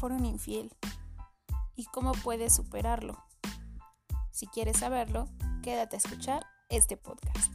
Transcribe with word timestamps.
fueron 0.00 0.24
infiel 0.24 0.70
y 1.76 1.84
cómo 1.92 2.12
puedes 2.24 2.56
superarlo. 2.56 3.22
Si 4.30 4.46
quieres 4.46 4.78
saberlo, 4.78 5.26
quédate 5.62 5.96
a 5.96 5.98
escuchar 5.98 6.46
este 6.70 6.96
podcast. 6.96 7.52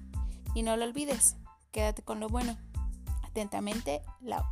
Y 0.54 0.62
no 0.62 0.78
lo 0.78 0.86
olvides, 0.86 1.38
quédate 1.72 2.04
con 2.04 2.20
lo 2.20 2.28
bueno. 2.28 2.56
Atentamente, 3.28 4.04
Lau. 4.22 4.44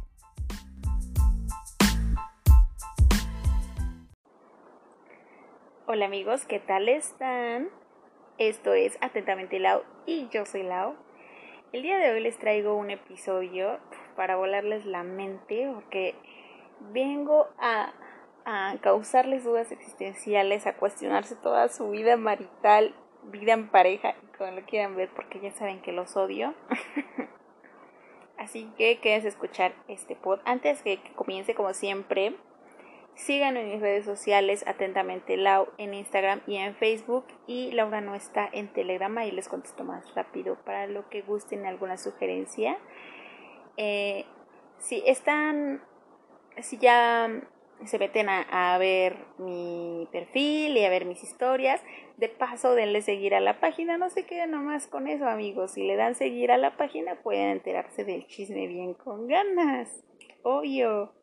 Hola 5.86 6.06
amigos, 6.08 6.46
¿qué 6.46 6.60
tal 6.60 6.90
están? 6.90 7.70
Esto 8.40 8.74
es 8.74 8.98
Atentamente 9.02 9.60
Lau 9.60 9.84
y 10.08 10.28
yo 10.30 10.48
soy 10.48 10.64
Lau. 10.64 10.96
El 11.72 11.84
día 11.84 12.00
de 12.00 12.12
hoy 12.12 12.22
les 12.22 12.40
traigo 12.40 12.76
un 12.76 12.90
episodio 12.90 13.80
para 14.16 14.36
volarles 14.36 14.84
la 14.88 15.04
mente 15.04 15.70
porque 15.72 16.16
vengo 16.92 17.48
a, 17.58 17.94
causarles 18.82 19.46
dudas 19.46 19.72
existenciales, 19.72 20.68
a 20.68 20.76
cuestionarse 20.76 21.36
toda 21.38 21.70
su 21.70 21.90
vida 21.92 22.18
marital, 22.18 22.94
vida 23.24 23.54
en 23.54 23.70
pareja, 23.70 24.16
y 24.22 24.38
como 24.38 24.52
lo 24.52 24.66
quieran 24.66 24.98
ver, 24.98 25.10
porque 25.16 25.40
ya 25.40 25.52
saben 25.52 25.82
que 25.82 25.94
los 25.94 26.18
odio. 26.18 26.54
Así 28.38 28.70
que 28.78 29.00
quédense 29.00 29.28
a 29.28 29.30
escuchar 29.30 29.74
este 29.88 30.18
pod. 30.18 30.42
Antes 30.44 30.82
que, 30.82 31.02
que 31.02 31.14
comience, 31.14 31.56
como 31.56 31.74
siempre, 31.74 32.36
síganme 33.16 33.62
en 33.62 33.70
mis 33.70 33.82
redes 33.82 34.04
sociales, 34.04 34.66
atentamente 34.68 35.38
Lau 35.38 35.70
en 35.78 35.94
Instagram 35.94 36.42
y 36.46 36.58
en 36.58 36.76
Facebook. 36.76 37.26
Y 37.48 37.72
Laura 37.72 38.02
no 38.02 38.14
está 38.14 38.50
en 38.52 38.68
Telegram, 38.74 39.18
y 39.20 39.32
les 39.32 39.48
contesto 39.48 39.86
más 39.86 40.14
rápido 40.16 40.58
para 40.66 40.88
lo 40.88 41.10
que 41.10 41.22
gusten 41.22 41.66
alguna 41.66 41.98
sugerencia. 41.98 42.78
Eh, 43.78 44.26
si 44.80 45.02
están 45.06 45.82
si 46.62 46.78
ya 46.78 47.42
se 47.86 48.00
meten 48.00 48.30
a, 48.30 48.78
ver 48.78 49.18
mi 49.38 50.08
perfil 50.12 50.78
y 50.78 50.86
a 50.86 50.90
ver 50.90 51.06
mis 51.06 51.24
historias, 51.24 51.82
de 52.18 52.30
paso 52.30 52.76
denle 52.76 53.02
seguir 53.02 53.36
a 53.36 53.40
la 53.40 53.60
página, 53.60 53.98
no 53.98 54.10
se 54.10 54.26
queden 54.26 54.52
nomás 54.52 54.88
con 54.88 55.08
eso 55.08 55.26
amigos, 55.28 55.72
si 55.72 55.84
le 55.84 55.96
dan 55.96 56.16
seguir 56.16 56.52
a 56.52 56.58
la 56.58 56.78
página 56.78 57.22
pueden 57.22 57.50
enterarse 57.50 58.06
del 58.06 58.26
chisme 58.28 58.68
bien 58.68 58.94
con 58.94 59.28
ganas, 59.28 60.04
obvio. 60.44 61.14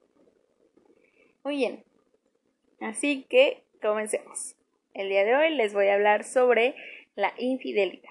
Muy 1.44 1.56
bien, 1.56 1.84
así 2.80 3.24
que 3.28 3.62
comencemos. 3.80 4.56
El 4.92 5.08
día 5.08 5.24
de 5.24 5.36
hoy 5.36 5.54
les 5.54 5.72
voy 5.72 5.86
a 5.86 5.94
hablar 5.94 6.24
sobre 6.24 6.74
la 7.14 7.32
infidelidad. 7.38 8.10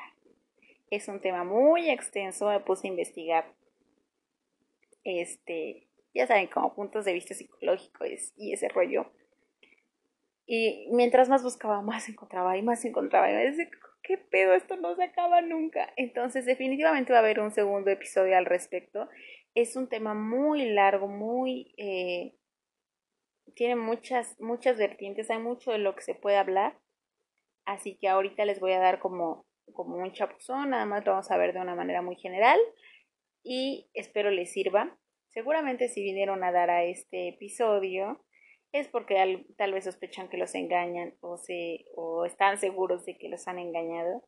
Es 0.90 1.08
un 1.08 1.20
tema 1.20 1.44
muy 1.44 1.90
extenso, 1.90 2.48
me 2.48 2.62
puse 2.62 2.88
a 2.88 2.90
investigar 2.90 3.54
este 5.04 5.89
ya 6.14 6.28
saben, 6.28 6.48
como 6.48 6.74
puntos 6.74 7.06
de 7.06 7.14
vista 7.14 7.34
psicológicos 7.34 8.34
y 8.36 8.54
ese 8.54 8.70
rollo. 8.70 9.12
Y 10.46 10.88
mientras 10.92 11.30
más 11.30 11.44
buscaba, 11.44 11.82
más 11.82 12.10
encontraba 12.10 12.58
y 12.58 12.64
más 12.64 12.84
encontraba. 12.84 13.30
Y 13.30 13.36
me 13.36 13.46
decía, 13.46 13.70
¿qué 14.02 14.18
pedo? 14.18 14.54
Esto 14.54 14.78
no 14.78 14.96
se 14.96 15.04
acaba 15.04 15.42
nunca. 15.42 15.94
Entonces, 15.96 16.46
definitivamente 16.46 17.14
va 17.14 17.20
a 17.20 17.22
haber 17.22 17.40
un 17.40 17.52
segundo 17.52 17.92
episodio 17.92 18.36
al 18.36 18.46
respecto. 18.46 19.08
Es 19.54 19.76
un 19.76 19.88
tema 19.88 20.16
muy 20.16 20.72
largo, 20.72 21.08
muy... 21.08 21.74
Eh, 21.78 22.36
tiene 23.54 23.76
muchas, 23.76 24.40
muchas 24.40 24.78
vertientes, 24.78 25.30
hay 25.30 25.40
mucho 25.40 25.72
de 25.72 25.80
lo 25.80 25.96
que 25.96 26.02
se 26.02 26.16
puede 26.16 26.38
hablar. 26.38 26.80
Así 27.66 27.98
que 27.98 28.08
ahorita 28.08 28.46
les 28.46 28.60
voy 28.60 28.72
a 28.72 28.80
dar 28.80 29.00
como, 29.00 29.46
como 29.74 29.98
un 29.98 30.12
chapuzón, 30.14 30.72
nada 30.72 30.86
más 30.86 31.06
lo 31.06 31.12
vamos 31.12 31.30
a 31.30 31.38
ver 31.38 31.54
de 31.54 31.62
una 31.62 31.76
manera 31.76 32.02
muy 32.02 32.16
general. 32.16 32.60
Y 33.44 33.90
espero 33.94 34.32
les 34.32 34.52
sirva. 34.52 34.98
Seguramente 35.32 35.88
si 35.90 36.04
vinieron 36.04 36.44
a 36.44 36.52
dar 36.52 36.70
a 36.70 36.84
este 36.84 37.30
episodio 37.30 38.24
es 38.72 38.88
porque 38.88 39.46
tal 39.58 39.74
vez 39.74 39.86
sospechan 39.86 40.30
que 40.30 40.38
los 40.38 40.54
engañan 40.56 41.16
o, 41.22 41.38
se, 41.38 41.86
o 41.96 42.26
están 42.26 42.60
seguros 42.60 43.06
de 43.06 43.18
que 43.18 43.30
los 43.30 43.48
han 43.48 43.60
engañado 43.60 44.24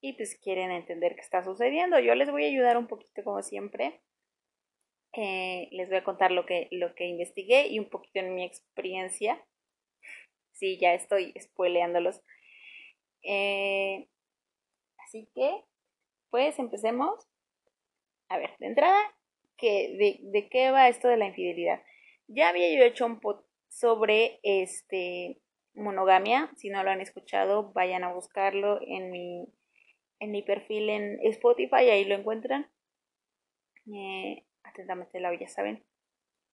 y 0.00 0.12
pues 0.14 0.38
quieren 0.38 0.70
entender 0.70 1.14
qué 1.14 1.22
está 1.22 1.42
sucediendo. 1.42 1.98
Yo 1.98 2.14
les 2.14 2.30
voy 2.30 2.44
a 2.44 2.48
ayudar 2.48 2.76
un 2.76 2.86
poquito 2.86 3.22
como 3.24 3.42
siempre. 3.42 4.00
Eh, 5.14 5.68
les 5.72 5.88
voy 5.88 5.98
a 5.98 6.04
contar 6.04 6.30
lo 6.30 6.46
que, 6.46 6.68
lo 6.70 6.94
que 6.94 7.06
investigué 7.06 7.68
y 7.68 7.78
un 7.78 7.88
poquito 7.88 8.20
en 8.20 8.34
mi 8.34 8.44
experiencia. 8.44 9.42
Sí, 10.52 10.78
ya 10.78 10.94
estoy 10.94 11.32
spoileándolos. 11.40 12.20
Eh, 13.22 14.08
así 14.98 15.28
que, 15.34 15.64
pues 16.30 16.58
empecemos. 16.58 17.26
A 18.28 18.38
ver, 18.38 18.50
de 18.58 18.66
entrada, 18.66 19.00
que, 19.58 20.20
de, 20.22 20.48
qué 20.48 20.70
va 20.70 20.88
esto 20.88 21.08
de 21.08 21.18
la 21.18 21.26
infidelidad. 21.26 21.82
Ya 22.28 22.48
había 22.48 22.74
yo 22.74 22.84
hecho 22.84 23.04
un 23.04 23.20
pod 23.20 23.44
sobre 23.68 24.40
este 24.42 25.42
monogamia. 25.74 26.50
Si 26.56 26.70
no 26.70 26.82
lo 26.82 26.90
han 26.90 27.00
escuchado, 27.00 27.72
vayan 27.72 28.04
a 28.04 28.12
buscarlo 28.12 28.80
en 28.86 29.10
mi, 29.10 29.52
en 30.20 30.30
mi 30.30 30.42
perfil 30.42 30.88
en 30.88 31.18
Spotify, 31.24 31.90
ahí 31.90 32.04
lo 32.04 32.14
encuentran. 32.14 32.70
Eh, 33.92 34.44
atentamente 34.62 35.20
la 35.20 35.34
ya 35.38 35.48
saben. 35.48 35.84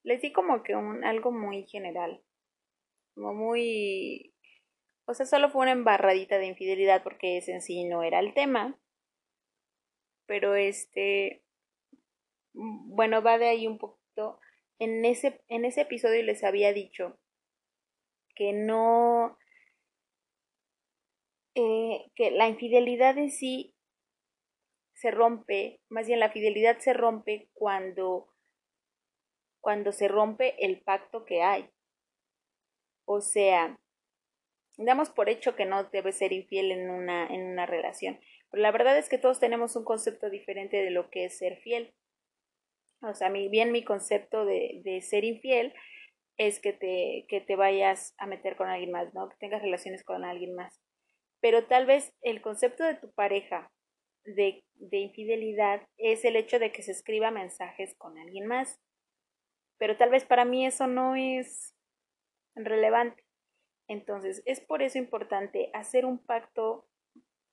Les 0.02 0.20
di 0.20 0.32
como 0.32 0.62
que 0.62 0.74
un, 0.74 1.04
algo 1.04 1.32
muy 1.32 1.66
general. 1.66 2.22
Como 3.14 3.34
muy. 3.34 4.34
O 5.06 5.14
sea, 5.14 5.26
solo 5.26 5.50
fue 5.50 5.62
una 5.62 5.72
embarradita 5.72 6.38
de 6.38 6.46
infidelidad 6.46 7.02
porque 7.02 7.38
ese 7.38 7.52
en 7.52 7.62
sí 7.62 7.84
no 7.84 8.02
era 8.02 8.20
el 8.20 8.34
tema. 8.34 8.78
Pero 10.26 10.56
este 10.56 11.45
bueno, 12.56 13.22
va 13.22 13.38
de 13.38 13.48
ahí 13.48 13.66
un 13.66 13.78
poquito. 13.78 14.40
En 14.78 15.04
ese, 15.04 15.42
en 15.48 15.64
ese 15.64 15.82
episodio 15.82 16.22
les 16.22 16.42
había 16.42 16.72
dicho 16.72 17.18
que 18.34 18.52
no, 18.52 19.38
eh, 21.54 22.10
que 22.14 22.30
la 22.30 22.48
infidelidad 22.48 23.16
en 23.18 23.30
sí 23.30 23.74
se 24.94 25.10
rompe, 25.10 25.80
más 25.88 26.06
bien 26.06 26.20
la 26.20 26.30
fidelidad 26.30 26.78
se 26.78 26.92
rompe 26.92 27.48
cuando, 27.52 28.28
cuando 29.60 29.92
se 29.92 30.08
rompe 30.08 30.64
el 30.64 30.80
pacto 30.80 31.24
que 31.24 31.42
hay. 31.42 31.70
O 33.06 33.20
sea, 33.20 33.78
damos 34.76 35.10
por 35.10 35.28
hecho 35.28 35.54
que 35.56 35.64
no 35.64 35.84
debe 35.84 36.12
ser 36.12 36.32
infiel 36.32 36.72
en 36.72 36.90
una, 36.90 37.26
en 37.26 37.46
una 37.46 37.66
relación. 37.66 38.18
Pero 38.50 38.62
la 38.62 38.72
verdad 38.72 38.98
es 38.98 39.08
que 39.08 39.18
todos 39.18 39.40
tenemos 39.40 39.76
un 39.76 39.84
concepto 39.84 40.30
diferente 40.30 40.78
de 40.78 40.90
lo 40.90 41.10
que 41.10 41.26
es 41.26 41.38
ser 41.38 41.58
fiel. 41.58 41.94
O 43.06 43.14
sea, 43.14 43.28
mi, 43.30 43.48
bien 43.48 43.72
mi 43.72 43.84
concepto 43.84 44.44
de, 44.44 44.80
de 44.84 45.00
ser 45.00 45.24
infiel 45.24 45.74
es 46.36 46.60
que 46.60 46.72
te, 46.72 47.26
que 47.28 47.40
te 47.40 47.56
vayas 47.56 48.14
a 48.18 48.26
meter 48.26 48.56
con 48.56 48.68
alguien 48.68 48.92
más, 48.92 49.12
¿no? 49.14 49.28
Que 49.28 49.36
tengas 49.38 49.62
relaciones 49.62 50.04
con 50.04 50.24
alguien 50.24 50.54
más. 50.54 50.80
Pero 51.40 51.66
tal 51.66 51.86
vez 51.86 52.12
el 52.22 52.42
concepto 52.42 52.84
de 52.84 52.94
tu 52.94 53.10
pareja 53.12 53.70
de, 54.24 54.64
de 54.74 54.98
infidelidad 54.98 55.86
es 55.96 56.24
el 56.24 56.36
hecho 56.36 56.58
de 56.58 56.72
que 56.72 56.82
se 56.82 56.92
escriba 56.92 57.30
mensajes 57.30 57.94
con 57.96 58.18
alguien 58.18 58.46
más. 58.46 58.78
Pero 59.78 59.96
tal 59.96 60.10
vez 60.10 60.24
para 60.24 60.44
mí 60.44 60.66
eso 60.66 60.86
no 60.86 61.16
es 61.16 61.74
relevante. 62.54 63.22
Entonces, 63.88 64.42
es 64.46 64.60
por 64.60 64.82
eso 64.82 64.98
importante 64.98 65.70
hacer 65.72 66.04
un 66.04 66.18
pacto 66.18 66.88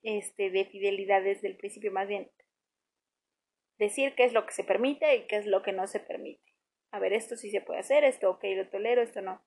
este, 0.02 0.50
de 0.50 0.66
fidelidad 0.66 1.24
desde 1.24 1.48
el 1.48 1.58
principio, 1.58 1.92
más 1.92 2.08
bien 2.08 2.30
decir 3.78 4.16
qué 4.16 4.26
es 4.26 4.34
lo 4.34 4.46
que 4.46 4.54
se 4.54 4.64
permite 4.64 5.16
y 5.16 5.28
qué 5.28 5.38
es 5.38 5.46
lo 5.46 5.62
que 5.62 5.72
no 5.72 5.88
se 5.88 6.00
permite. 6.00 6.54
A 6.92 7.00
ver, 7.00 7.14
esto 7.14 7.36
sí 7.36 7.50
se 7.50 7.62
puede 7.62 7.80
hacer, 7.80 8.04
esto 8.04 8.30
ok, 8.30 8.44
lo 8.56 8.70
tolero, 8.70 9.02
esto 9.02 9.22
no. 9.22 9.42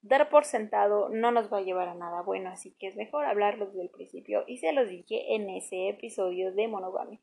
Dar 0.00 0.28
por 0.30 0.44
sentado 0.44 1.08
no 1.10 1.30
nos 1.30 1.52
va 1.52 1.58
a 1.58 1.62
llevar 1.62 1.88
a 1.88 1.94
nada 1.94 2.22
bueno, 2.22 2.50
así 2.50 2.74
que 2.78 2.88
es 2.88 2.96
mejor 2.96 3.24
hablarlo 3.24 3.66
desde 3.66 3.82
el 3.82 3.90
principio 3.90 4.44
y 4.46 4.58
se 4.58 4.72
los 4.72 4.88
dije 4.88 5.34
en 5.34 5.48
ese 5.50 5.88
episodio 5.88 6.52
de 6.52 6.68
monogamia. 6.68 7.20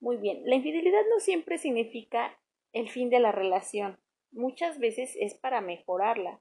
Muy 0.00 0.16
bien, 0.16 0.42
la 0.44 0.56
infidelidad 0.56 1.02
no 1.10 1.20
siempre 1.20 1.58
significa 1.58 2.36
el 2.72 2.88
fin 2.88 3.10
de 3.10 3.20
la 3.20 3.32
relación, 3.32 3.98
muchas 4.32 4.78
veces 4.78 5.16
es 5.18 5.34
para 5.34 5.60
mejorarla. 5.60 6.40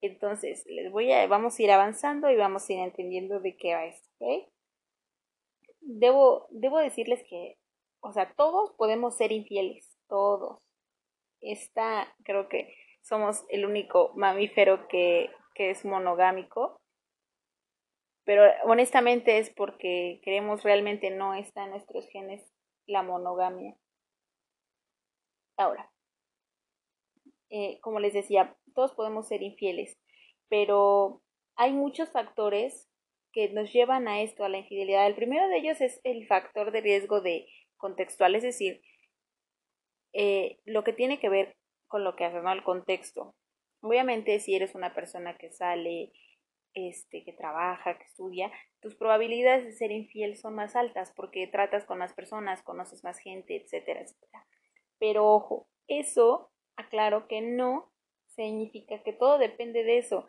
Entonces, 0.00 0.64
les 0.66 0.92
voy 0.92 1.10
a, 1.10 1.26
vamos 1.26 1.58
a 1.58 1.62
ir 1.62 1.70
avanzando 1.70 2.30
y 2.30 2.36
vamos 2.36 2.68
a 2.68 2.72
ir 2.72 2.78
entendiendo 2.80 3.40
de 3.40 3.56
qué 3.56 3.74
va 3.74 3.86
esto, 3.86 4.08
¿ok? 4.18 4.48
Debo, 5.80 6.46
debo 6.50 6.78
decirles 6.78 7.24
que 7.28 7.57
o 8.00 8.12
sea, 8.12 8.32
todos 8.34 8.72
podemos 8.76 9.16
ser 9.16 9.32
infieles, 9.32 9.98
todos. 10.08 10.58
Esta, 11.40 12.14
creo 12.24 12.48
que 12.48 12.74
somos 13.02 13.44
el 13.48 13.64
único 13.64 14.12
mamífero 14.14 14.88
que, 14.88 15.30
que 15.54 15.70
es 15.70 15.84
monogámico. 15.84 16.80
Pero 18.24 18.42
honestamente 18.64 19.38
es 19.38 19.50
porque 19.50 20.20
creemos 20.22 20.62
realmente 20.62 21.10
no 21.10 21.34
está 21.34 21.64
en 21.64 21.70
nuestros 21.70 22.06
genes 22.08 22.46
la 22.86 23.02
monogamia. 23.02 23.76
Ahora, 25.56 25.90
eh, 27.50 27.80
como 27.80 28.00
les 28.00 28.12
decía, 28.12 28.56
todos 28.74 28.92
podemos 28.92 29.26
ser 29.26 29.42
infieles, 29.42 29.98
pero 30.48 31.22
hay 31.56 31.72
muchos 31.72 32.10
factores 32.10 32.88
que 33.32 33.48
nos 33.50 33.72
llevan 33.72 34.08
a 34.08 34.20
esto, 34.20 34.44
a 34.44 34.48
la 34.48 34.58
infidelidad. 34.58 35.06
El 35.06 35.14
primero 35.14 35.48
de 35.48 35.58
ellos 35.58 35.80
es 35.80 36.00
el 36.04 36.26
factor 36.26 36.70
de 36.70 36.80
riesgo 36.80 37.20
de 37.20 37.46
contextual, 37.78 38.34
es 38.34 38.42
decir, 38.42 38.82
eh, 40.12 40.58
lo 40.64 40.84
que 40.84 40.92
tiene 40.92 41.18
que 41.18 41.28
ver 41.28 41.56
con 41.86 42.04
lo 42.04 42.16
que 42.16 42.24
hace, 42.24 42.40
¿no? 42.40 42.52
El 42.52 42.62
contexto. 42.62 43.34
Obviamente, 43.80 44.38
si 44.40 44.54
eres 44.54 44.74
una 44.74 44.94
persona 44.94 45.36
que 45.38 45.50
sale, 45.50 46.12
este, 46.74 47.24
que 47.24 47.32
trabaja, 47.32 47.98
que 47.98 48.04
estudia, 48.04 48.52
tus 48.80 48.94
probabilidades 48.94 49.64
de 49.64 49.72
ser 49.72 49.90
infiel 49.90 50.36
son 50.36 50.54
más 50.54 50.76
altas 50.76 51.12
porque 51.16 51.46
tratas 51.46 51.84
con 51.84 51.98
más 51.98 52.12
personas, 52.12 52.62
conoces 52.62 53.02
más 53.04 53.18
gente, 53.18 53.56
etcétera, 53.56 54.00
etcétera. 54.02 54.46
Pero 54.98 55.26
ojo, 55.26 55.68
eso, 55.86 56.50
aclaro 56.76 57.26
que 57.28 57.40
no 57.40 57.90
significa 58.26 59.02
que 59.02 59.12
todo 59.12 59.38
depende 59.38 59.82
de 59.84 59.98
eso. 59.98 60.26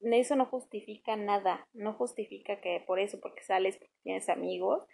Eso 0.00 0.36
no 0.36 0.46
justifica 0.46 1.16
nada, 1.16 1.68
no 1.72 1.92
justifica 1.92 2.60
que 2.60 2.82
por 2.86 2.98
eso, 2.98 3.20
porque 3.20 3.44
sales, 3.44 3.76
porque 3.76 3.94
tienes 4.02 4.28
amigos, 4.28 4.84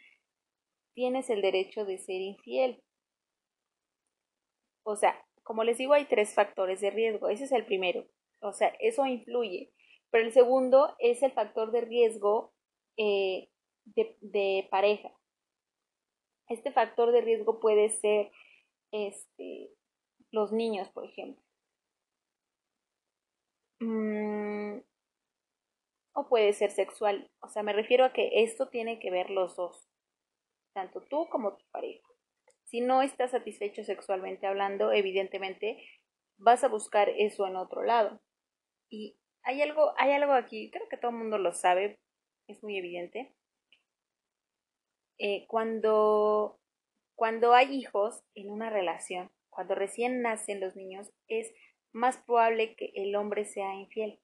tienes 0.94 1.31
el 1.31 1.43
derecho 1.43 1.85
de 1.85 1.99
ser 1.99 2.20
infiel. 2.20 2.82
O 4.85 4.96
sea, 4.96 5.25
como 5.43 5.64
les 5.64 5.79
digo, 5.79 5.94
hay 5.94 6.06
tres 6.06 6.35
factores 6.35 6.81
de 6.81 6.91
riesgo. 6.91 7.29
Ese 7.29 7.44
es 7.44 7.52
el 7.52 7.67
primero. 7.67 8.06
O 8.41 8.52
sea, 8.52 8.69
eso 8.81 9.06
influye. 9.06 9.73
Pero 10.11 10.25
el 10.25 10.32
segundo 10.32 10.94
es 10.99 11.23
el 11.23 11.32
factor 11.32 11.73
de 11.73 11.81
riesgo 11.82 12.52
eh, 12.96 13.49
de, 13.85 14.69
pareja. 14.70 15.12
Este 16.49 16.73
factor 16.73 17.12
de 17.12 17.20
riesgo 17.20 17.61
puede 17.61 17.88
ser 17.91 18.31
este, 18.93 19.70
los 20.31 20.52
niños, 20.52 20.88
por 20.91 21.05
ejemplo. 21.06 21.43
Mm, 23.81 24.81
o 26.14 26.29
puede 26.29 26.52
ser 26.52 26.70
sexual. 26.70 27.31
O 27.41 27.49
sea, 27.49 27.62
me 27.62 27.73
refiero 27.73 28.05
a 28.05 28.12
que 28.12 28.43
esto 28.44 28.69
tiene 28.69 28.99
que 28.99 29.11
ver 29.11 29.31
los 29.31 29.56
dos, 29.56 29.91
tanto 30.75 31.03
tú 31.03 31.26
como 31.31 31.56
tu 31.56 31.65
pareja. 31.71 32.06
Si 32.65 32.81
no 32.81 33.03
estás 33.03 33.31
satisfecho 33.31 33.85
sexualmente 33.85 34.47
hablando, 34.47 34.93
evidentemente 34.93 35.82
vas 36.37 36.65
a 36.65 36.69
buscar 36.69 37.09
eso 37.09 37.47
en 37.47 37.56
otro 37.56 37.82
lado. 37.82 38.21
Y 38.91 39.17
hay 39.43 39.62
algo, 39.62 39.93
hay 39.97 40.12
algo 40.12 40.32
aquí, 40.32 40.71
creo 40.71 40.88
que 40.88 40.97
todo 40.97 41.11
el 41.12 41.19
mundo 41.19 41.38
lo 41.38 41.53
sabe, 41.53 41.99
es 42.49 42.62
muy 42.62 42.76
evidente. 42.76 43.35
Eh, 45.19 45.47
cuando, 45.47 46.59
cuando 47.15 47.55
hay 47.55 47.73
hijos 47.75 48.25
en 48.35 48.50
una 48.50 48.70
relación, 48.70 49.31
cuando 49.50 49.75
recién 49.75 50.23
nacen 50.23 50.61
los 50.61 50.75
niños, 50.75 51.12
es 51.29 51.55
más 51.93 52.19
probable 52.19 52.75
que 52.75 52.91
el 52.97 53.15
hombre 53.15 53.44
sea 53.44 53.75
infiel. 53.75 54.19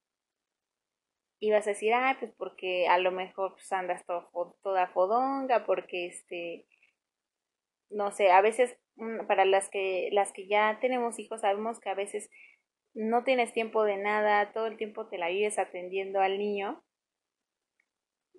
Y 1.41 1.51
vas 1.51 1.65
a 1.65 1.71
decir, 1.71 1.93
ah, 1.93 2.15
pues 2.19 2.31
porque 2.37 2.87
a 2.87 2.99
lo 2.99 3.11
mejor 3.11 3.53
pues, 3.53 3.71
andas 3.73 4.05
toda 4.05 4.87
fodonga, 4.87 5.65
porque 5.65 6.05
este, 6.05 6.67
no 7.89 8.11
sé, 8.11 8.31
a 8.31 8.41
veces 8.41 8.77
mm, 8.95 9.25
para 9.25 9.43
las 9.45 9.69
que, 9.69 10.09
las 10.11 10.31
que 10.31 10.47
ya 10.47 10.77
tenemos 10.79 11.19
hijos 11.19 11.41
sabemos 11.41 11.79
que 11.79 11.89
a 11.89 11.95
veces 11.95 12.29
no 12.93 13.23
tienes 13.23 13.53
tiempo 13.53 13.83
de 13.83 13.97
nada, 13.97 14.53
todo 14.53 14.67
el 14.67 14.77
tiempo 14.77 15.07
te 15.07 15.17
la 15.17 15.29
vives 15.29 15.57
atendiendo 15.57 16.21
al 16.21 16.37
niño. 16.37 16.83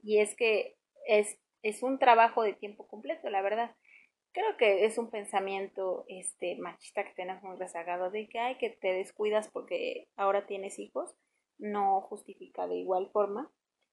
Y 0.03 0.21
es 0.21 0.37
que 0.37 0.77
es, 1.07 1.39
es 1.63 1.83
un 1.83 1.99
trabajo 1.99 2.43
de 2.43 2.55
tiempo 2.55 2.87
completo, 2.87 3.29
la 3.31 3.43
verdad 3.43 3.75
creo 4.33 4.57
que 4.57 4.85
es 4.85 4.99
un 4.99 5.11
pensamiento 5.11 6.05
este 6.09 6.57
machista 6.57 7.05
que 7.05 7.15
tenemos 7.15 7.43
muy 7.43 7.57
rezagado 7.57 8.11
de 8.11 8.29
que 8.29 8.39
hay 8.39 8.57
que 8.57 8.71
te 8.71 8.93
descuidas 8.95 9.49
porque 9.49 10.09
ahora 10.17 10.47
tienes 10.47 10.79
hijos 10.79 11.15
no 11.63 12.01
justifica 12.03 12.67
de 12.67 12.77
igual 12.77 13.11
forma 13.11 13.51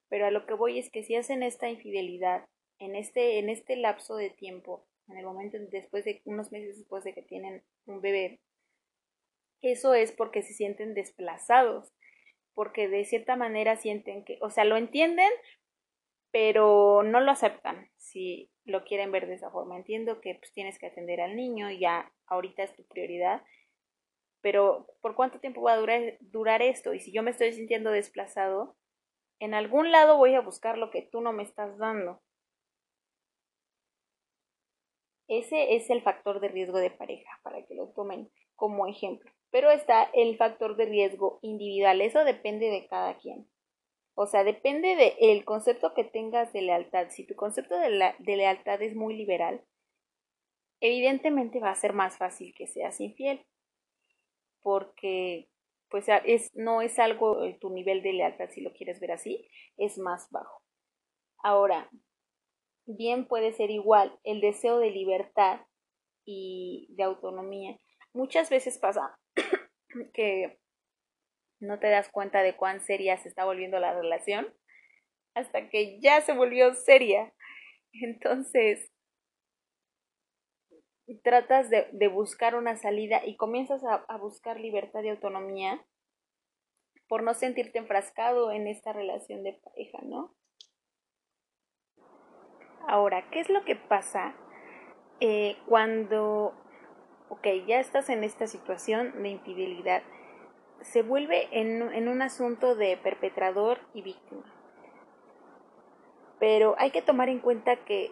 pero 0.10 0.26
a 0.26 0.32
lo 0.32 0.46
que 0.46 0.56
voy 0.56 0.80
es 0.80 0.90
que 0.90 1.04
si 1.04 1.16
hacen 1.16 1.44
esta 1.44 1.70
infidelidad 1.70 2.46
en 2.80 2.96
este 2.96 3.40
en 3.40 3.50
este 3.50 3.76
lapso 3.76 4.16
de 4.16 4.30
tiempo 4.30 4.88
en 5.08 5.18
el 5.18 5.26
momento 5.26 5.58
después 5.72 6.06
de 6.06 6.22
unos 6.26 6.52
meses 6.52 6.78
después 6.78 7.04
de 7.04 7.14
que 7.14 7.22
tienen 7.22 7.64
un 7.86 8.02
bebé 8.02 8.42
eso 9.62 9.94
es 9.94 10.12
porque 10.12 10.42
se 10.42 10.54
sienten 10.54 10.94
desplazados 10.94 11.94
porque 12.54 12.88
de 12.88 13.06
cierta 13.06 13.36
manera 13.36 13.76
sienten 13.78 14.26
que 14.26 14.38
o 14.42 14.50
sea 14.50 14.66
lo 14.66 14.78
entienden 14.78 15.30
pero 16.32 17.04
no 17.04 17.22
lo 17.22 17.32
aceptan 17.32 17.90
si 17.98 18.52
lo 18.66 18.84
quieren 18.84 19.12
ver 19.12 19.28
de 19.28 19.36
esa 19.36 19.50
forma. 19.50 19.78
Entiendo 19.78 20.22
que 20.22 20.36
pues, 20.36 20.54
tienes 20.54 20.78
que 20.78 20.88
atender 20.88 21.22
al 21.22 21.36
niño 21.36 21.70
ya 21.72 22.12
ahorita 22.28 22.64
es 22.64 22.76
tu 22.76 22.86
prioridad, 22.86 23.42
pero 24.42 24.88
¿por 25.02 25.16
cuánto 25.16 25.40
tiempo 25.40 25.62
va 25.62 25.74
a 25.74 25.78
durar, 25.78 26.18
durar 26.20 26.62
esto? 26.62 26.94
Y 26.94 27.00
si 27.00 27.12
yo 27.12 27.24
me 27.24 27.32
estoy 27.32 27.54
sintiendo 27.54 27.92
desplazado, 27.92 28.76
en 29.40 29.54
algún 29.54 29.92
lado 29.92 30.18
voy 30.18 30.36
a 30.36 30.42
buscar 30.42 30.78
lo 30.78 30.92
que 30.92 31.02
tú 31.02 31.22
no 31.22 31.34
me 31.34 31.44
estás 31.44 31.78
dando. 31.78 32.22
Ese 35.28 35.76
es 35.76 35.90
el 35.90 36.02
factor 36.02 36.40
de 36.40 36.48
riesgo 36.48 36.80
de 36.80 36.90
pareja, 36.90 37.40
para 37.44 37.64
que 37.66 37.76
lo 37.76 37.90
tomen 37.90 38.32
como 38.56 38.88
ejemplo. 38.88 39.32
Pero 39.52 39.70
está 39.70 40.10
el 40.14 40.38
factor 40.38 40.76
de 40.76 40.86
riesgo 40.86 41.40
individual, 41.42 42.02
eso 42.02 42.24
depende 42.24 42.70
de 42.70 42.88
cada 42.88 43.18
quien. 43.18 43.48
O 44.16 44.26
sea, 44.26 44.44
depende 44.44 44.96
del 44.96 45.46
concepto 45.46 45.94
que 45.94 46.04
tengas 46.04 46.52
de 46.52 46.62
lealtad. 46.62 47.08
Si 47.10 47.26
tu 47.26 47.36
concepto 47.36 47.78
de, 47.80 47.90
la, 47.90 48.16
de 48.20 48.36
lealtad 48.36 48.82
es 48.82 48.94
muy 48.94 49.16
liberal, 49.16 49.64
evidentemente 50.82 51.60
va 51.60 51.72
a 51.72 51.76
ser 51.76 51.94
más 51.94 52.18
fácil 52.18 52.54
que 52.54 52.68
seas 52.68 53.00
infiel. 53.00 53.46
Porque 54.62 55.50
pues 55.90 56.06
es, 56.26 56.52
no 56.56 56.82
es 56.82 57.00
algo, 57.00 57.44
eh, 57.44 57.58
tu 57.60 57.72
nivel 57.72 58.04
de 58.04 58.14
lealtad, 58.14 58.50
si 58.50 58.62
lo 58.62 58.74
quieres 58.74 59.00
ver 59.00 59.12
así, 59.12 59.50
es 59.78 59.98
más 59.98 60.30
bajo. 60.30 60.64
Ahora, 61.42 61.90
bien 62.86 63.26
puede 63.28 63.54
ser 63.54 63.72
igual 63.72 64.20
el 64.24 64.42
deseo 64.42 64.80
de 64.80 64.92
libertad 64.92 65.62
y 66.26 66.88
de 66.92 67.04
autonomía. 67.04 67.80
Muchas 68.14 68.50
veces 68.50 68.78
pasa 68.78 69.18
que 70.14 70.60
no 71.60 71.80
te 71.80 71.90
das 71.90 72.10
cuenta 72.10 72.44
de 72.44 72.56
cuán 72.56 72.82
seria 72.82 73.18
se 73.18 73.28
está 73.28 73.46
volviendo 73.46 73.80
la 73.80 73.94
relación 73.94 74.54
hasta 75.36 75.70
que 75.70 76.00
ya 76.02 76.22
se 76.22 76.34
volvió 76.34 76.74
seria. 76.74 77.34
Entonces, 77.94 78.92
tratas 81.16 81.70
de, 81.70 82.08
buscar 82.08 82.56
una 82.56 82.76
salida 82.76 83.26
y 83.26 83.36
comienzas 83.36 83.84
a, 83.84 84.06
a, 84.08 84.18
buscar 84.18 84.60
libertad 84.60 85.04
y 85.04 85.10
autonomía 85.10 85.86
por 87.08 87.24
no 87.24 87.34
sentirte 87.34 87.80
enfrascado 87.80 88.52
en 88.52 88.68
esta 88.68 88.94
relación 88.94 89.44
de 89.44 89.54
pareja, 89.54 90.00
¿no? 90.04 90.36
Ahora, 92.88 93.30
¿qué 93.32 93.40
es 93.40 93.50
lo 93.50 93.66
que 93.66 93.76
pasa 93.76 94.36
eh, 95.20 95.58
cuando, 95.68 96.54
ok, 97.30 97.48
ya 97.68 97.80
estás 97.80 98.10
en 98.10 98.24
esta 98.24 98.48
situación 98.48 99.22
de 99.22 99.30
infidelidad? 99.30 100.04
se 100.82 101.02
vuelve 101.02 101.50
en, 101.52 102.08
un 102.08 102.22
asunto 102.22 102.76
de 102.76 102.98
perpetrador 102.98 103.80
y 103.94 104.02
víctima. 104.02 104.44
Pero 106.40 106.76
hay 106.78 106.92
que 106.92 107.02
tomar 107.02 107.30
en 107.30 107.40
cuenta 107.40 107.76
que, 107.84 108.12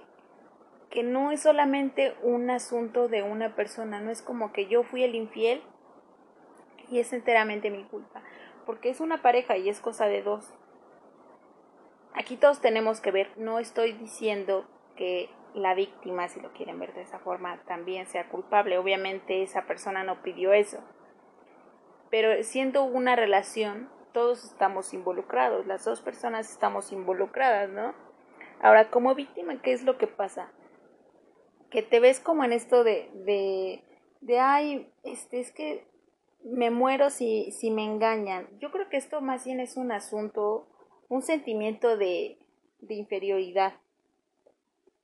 que 0.97 1.03
no 1.03 1.29
es 1.29 1.41
solamente 1.41 2.15
un 2.23 2.49
asunto 2.49 3.07
de 3.07 3.21
una 3.21 3.53
persona, 3.55 4.01
no 4.01 4.09
es 4.09 4.23
como 4.23 4.51
que 4.51 4.65
yo 4.65 4.81
fui 4.81 5.03
el 5.03 5.13
infiel 5.13 5.61
y 6.89 6.97
es 6.97 7.13
enteramente 7.13 7.69
mi 7.69 7.83
culpa, 7.83 8.23
porque 8.65 8.89
es 8.89 8.99
una 8.99 9.21
pareja 9.21 9.57
y 9.57 9.69
es 9.69 9.79
cosa 9.79 10.07
de 10.07 10.23
dos. 10.23 10.55
Aquí 12.15 12.35
todos 12.35 12.61
tenemos 12.61 12.99
que 12.99 13.11
ver, 13.11 13.29
no 13.37 13.59
estoy 13.59 13.91
diciendo 13.91 14.65
que 14.95 15.29
la 15.53 15.75
víctima, 15.75 16.29
si 16.29 16.39
lo 16.39 16.51
quieren 16.53 16.79
ver 16.79 16.95
de 16.95 17.03
esa 17.03 17.19
forma, 17.19 17.61
también 17.67 18.07
sea 18.07 18.27
culpable. 18.29 18.79
Obviamente 18.79 19.43
esa 19.43 19.67
persona 19.67 20.03
no 20.03 20.23
pidió 20.23 20.51
eso 20.51 20.81
pero 22.09 22.43
siendo 22.43 22.83
una 22.83 23.15
relación, 23.15 23.89
todos 24.13 24.43
estamos 24.45 24.93
involucrados, 24.93 25.65
las 25.67 25.83
dos 25.85 26.01
personas 26.01 26.49
estamos 26.49 26.91
involucradas, 26.91 27.69
¿no? 27.69 27.93
Ahora, 28.61 28.89
como 28.89 29.13
víctima, 29.13 29.61
¿qué 29.61 29.73
es 29.73 29.83
lo 29.83 29.97
que 29.97 30.07
pasa? 30.07 30.51
Que 31.69 31.81
te 31.81 31.99
ves 31.99 32.19
como 32.19 32.43
en 32.43 32.53
esto 32.53 32.83
de, 32.83 33.09
de, 33.13 33.83
de 34.21 34.39
ay, 34.39 34.89
este, 35.03 35.39
es 35.39 35.51
que 35.51 35.85
me 36.43 36.69
muero 36.69 37.09
si, 37.09 37.51
si 37.51 37.71
me 37.71 37.83
engañan. 37.83 38.47
Yo 38.59 38.71
creo 38.71 38.89
que 38.89 38.97
esto 38.97 39.21
más 39.21 39.45
bien 39.45 39.59
es 39.59 39.77
un 39.77 39.91
asunto, 39.91 40.67
un 41.09 41.21
sentimiento 41.21 41.97
de, 41.97 42.37
de 42.79 42.95
inferioridad. 42.95 43.73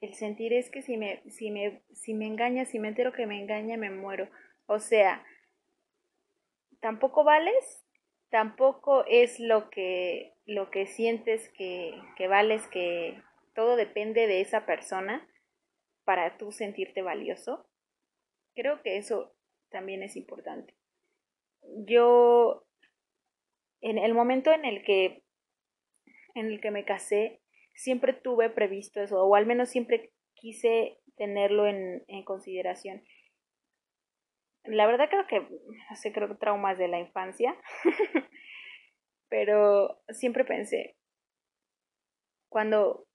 El 0.01 0.13
sentir 0.13 0.53
es 0.53 0.69
que 0.69 0.81
si 0.81 0.97
me, 0.97 1.21
si 1.29 1.51
me, 1.51 1.81
si 1.93 2.13
me 2.13 2.27
engaña, 2.27 2.65
si 2.65 2.79
me 2.79 2.89
entero 2.89 3.13
que 3.13 3.25
me 3.25 3.39
engaña, 3.39 3.77
me 3.77 3.89
muero. 3.89 4.27
O 4.65 4.79
sea, 4.79 5.23
tampoco 6.79 7.23
vales, 7.23 7.85
tampoco 8.29 9.05
es 9.07 9.39
lo 9.39 9.69
que, 9.69 10.33
lo 10.45 10.69
que 10.71 10.87
sientes 10.87 11.49
que, 11.49 11.97
que 12.17 12.27
vales, 12.27 12.67
que 12.67 13.21
todo 13.55 13.75
depende 13.75 14.27
de 14.27 14.41
esa 14.41 14.65
persona 14.65 15.27
para 16.05 16.37
tú 16.37 16.51
sentirte 16.51 17.01
valioso. 17.01 17.67
Creo 18.55 18.81
que 18.81 18.97
eso 18.97 19.35
también 19.69 20.03
es 20.03 20.15
importante. 20.15 20.75
Yo, 21.85 22.65
en 23.81 23.97
el 23.97 24.13
momento 24.13 24.51
en 24.51 24.65
el 24.65 24.83
que, 24.83 25.23
en 26.35 26.47
el 26.47 26.61
que 26.61 26.71
me 26.71 26.85
casé, 26.85 27.41
siempre 27.75 28.13
tuve 28.13 28.49
previsto 28.49 29.01
eso, 29.01 29.23
o 29.23 29.35
al 29.35 29.45
menos 29.45 29.69
siempre 29.69 30.11
quise 30.33 30.99
tenerlo 31.15 31.67
en, 31.67 32.03
en 32.07 32.23
consideración 32.23 33.03
la 34.65 34.87
verdad 34.87 35.09
creo 35.09 35.27
que, 35.27 35.41
no 35.41 35.95
sé, 35.95 36.11
creo 36.13 36.27
que 36.27 36.35
traumas 36.35 36.77
de 36.77 36.87
la 36.87 36.99
infancia, 36.99 37.55
pero 39.29 40.01
siempre 40.09 40.45
pensé, 40.45 40.95
cuando 42.49 43.07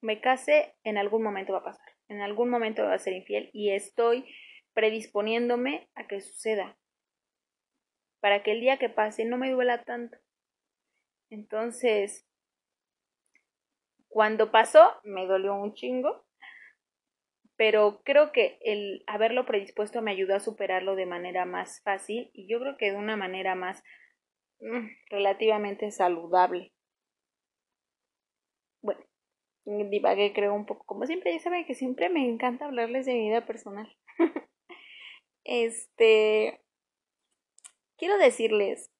me 0.00 0.20
case, 0.20 0.76
en 0.84 0.98
algún 0.98 1.22
momento 1.22 1.52
va 1.52 1.60
a 1.60 1.64
pasar, 1.64 1.91
en 2.12 2.20
algún 2.20 2.50
momento 2.50 2.84
va 2.84 2.94
a 2.94 2.98
ser 2.98 3.14
infiel 3.14 3.50
y 3.52 3.70
estoy 3.70 4.26
predisponiéndome 4.74 5.88
a 5.94 6.06
que 6.06 6.20
suceda, 6.20 6.78
para 8.20 8.42
que 8.42 8.52
el 8.52 8.60
día 8.60 8.78
que 8.78 8.88
pase 8.88 9.24
no 9.24 9.38
me 9.38 9.50
duela 9.50 9.82
tanto. 9.84 10.18
Entonces, 11.30 12.26
cuando 14.08 14.50
pasó, 14.50 15.00
me 15.04 15.26
dolió 15.26 15.54
un 15.54 15.72
chingo, 15.74 16.26
pero 17.56 18.02
creo 18.04 18.32
que 18.32 18.58
el 18.62 19.04
haberlo 19.06 19.46
predispuesto 19.46 20.02
me 20.02 20.10
ayudó 20.10 20.34
a 20.34 20.40
superarlo 20.40 20.96
de 20.96 21.06
manera 21.06 21.44
más 21.44 21.80
fácil 21.82 22.30
y 22.32 22.46
yo 22.48 22.60
creo 22.60 22.76
que 22.76 22.90
de 22.90 22.96
una 22.96 23.16
manera 23.16 23.54
más 23.54 23.82
mm, 24.60 24.88
relativamente 25.10 25.90
saludable. 25.90 26.72
Divagué 29.64 30.32
creo 30.32 30.54
un 30.54 30.66
poco, 30.66 30.84
como 30.86 31.06
siempre, 31.06 31.32
ya 31.32 31.38
saben 31.38 31.64
que 31.64 31.74
siempre 31.74 32.08
me 32.08 32.26
encanta 32.28 32.64
hablarles 32.64 33.06
de 33.06 33.14
mi 33.14 33.28
vida 33.28 33.46
personal. 33.46 33.96
este, 35.44 36.60
quiero 37.96 38.18
decirles 38.18 38.90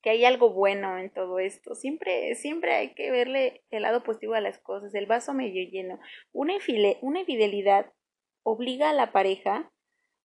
que 0.00 0.10
hay 0.10 0.24
algo 0.24 0.52
bueno 0.52 0.98
en 0.98 1.10
todo 1.10 1.38
esto. 1.38 1.74
Siempre, 1.74 2.34
siempre 2.36 2.74
hay 2.74 2.94
que 2.94 3.10
verle 3.10 3.64
el 3.70 3.82
lado 3.82 4.02
positivo 4.02 4.34
a 4.34 4.40
las 4.40 4.58
cosas, 4.58 4.94
el 4.94 5.06
vaso 5.06 5.34
medio 5.34 5.68
lleno. 5.68 5.98
Una, 6.32 6.54
una 7.02 7.20
infidelidad 7.20 7.92
obliga 8.42 8.90
a 8.90 8.94
la 8.94 9.12
pareja 9.12 9.70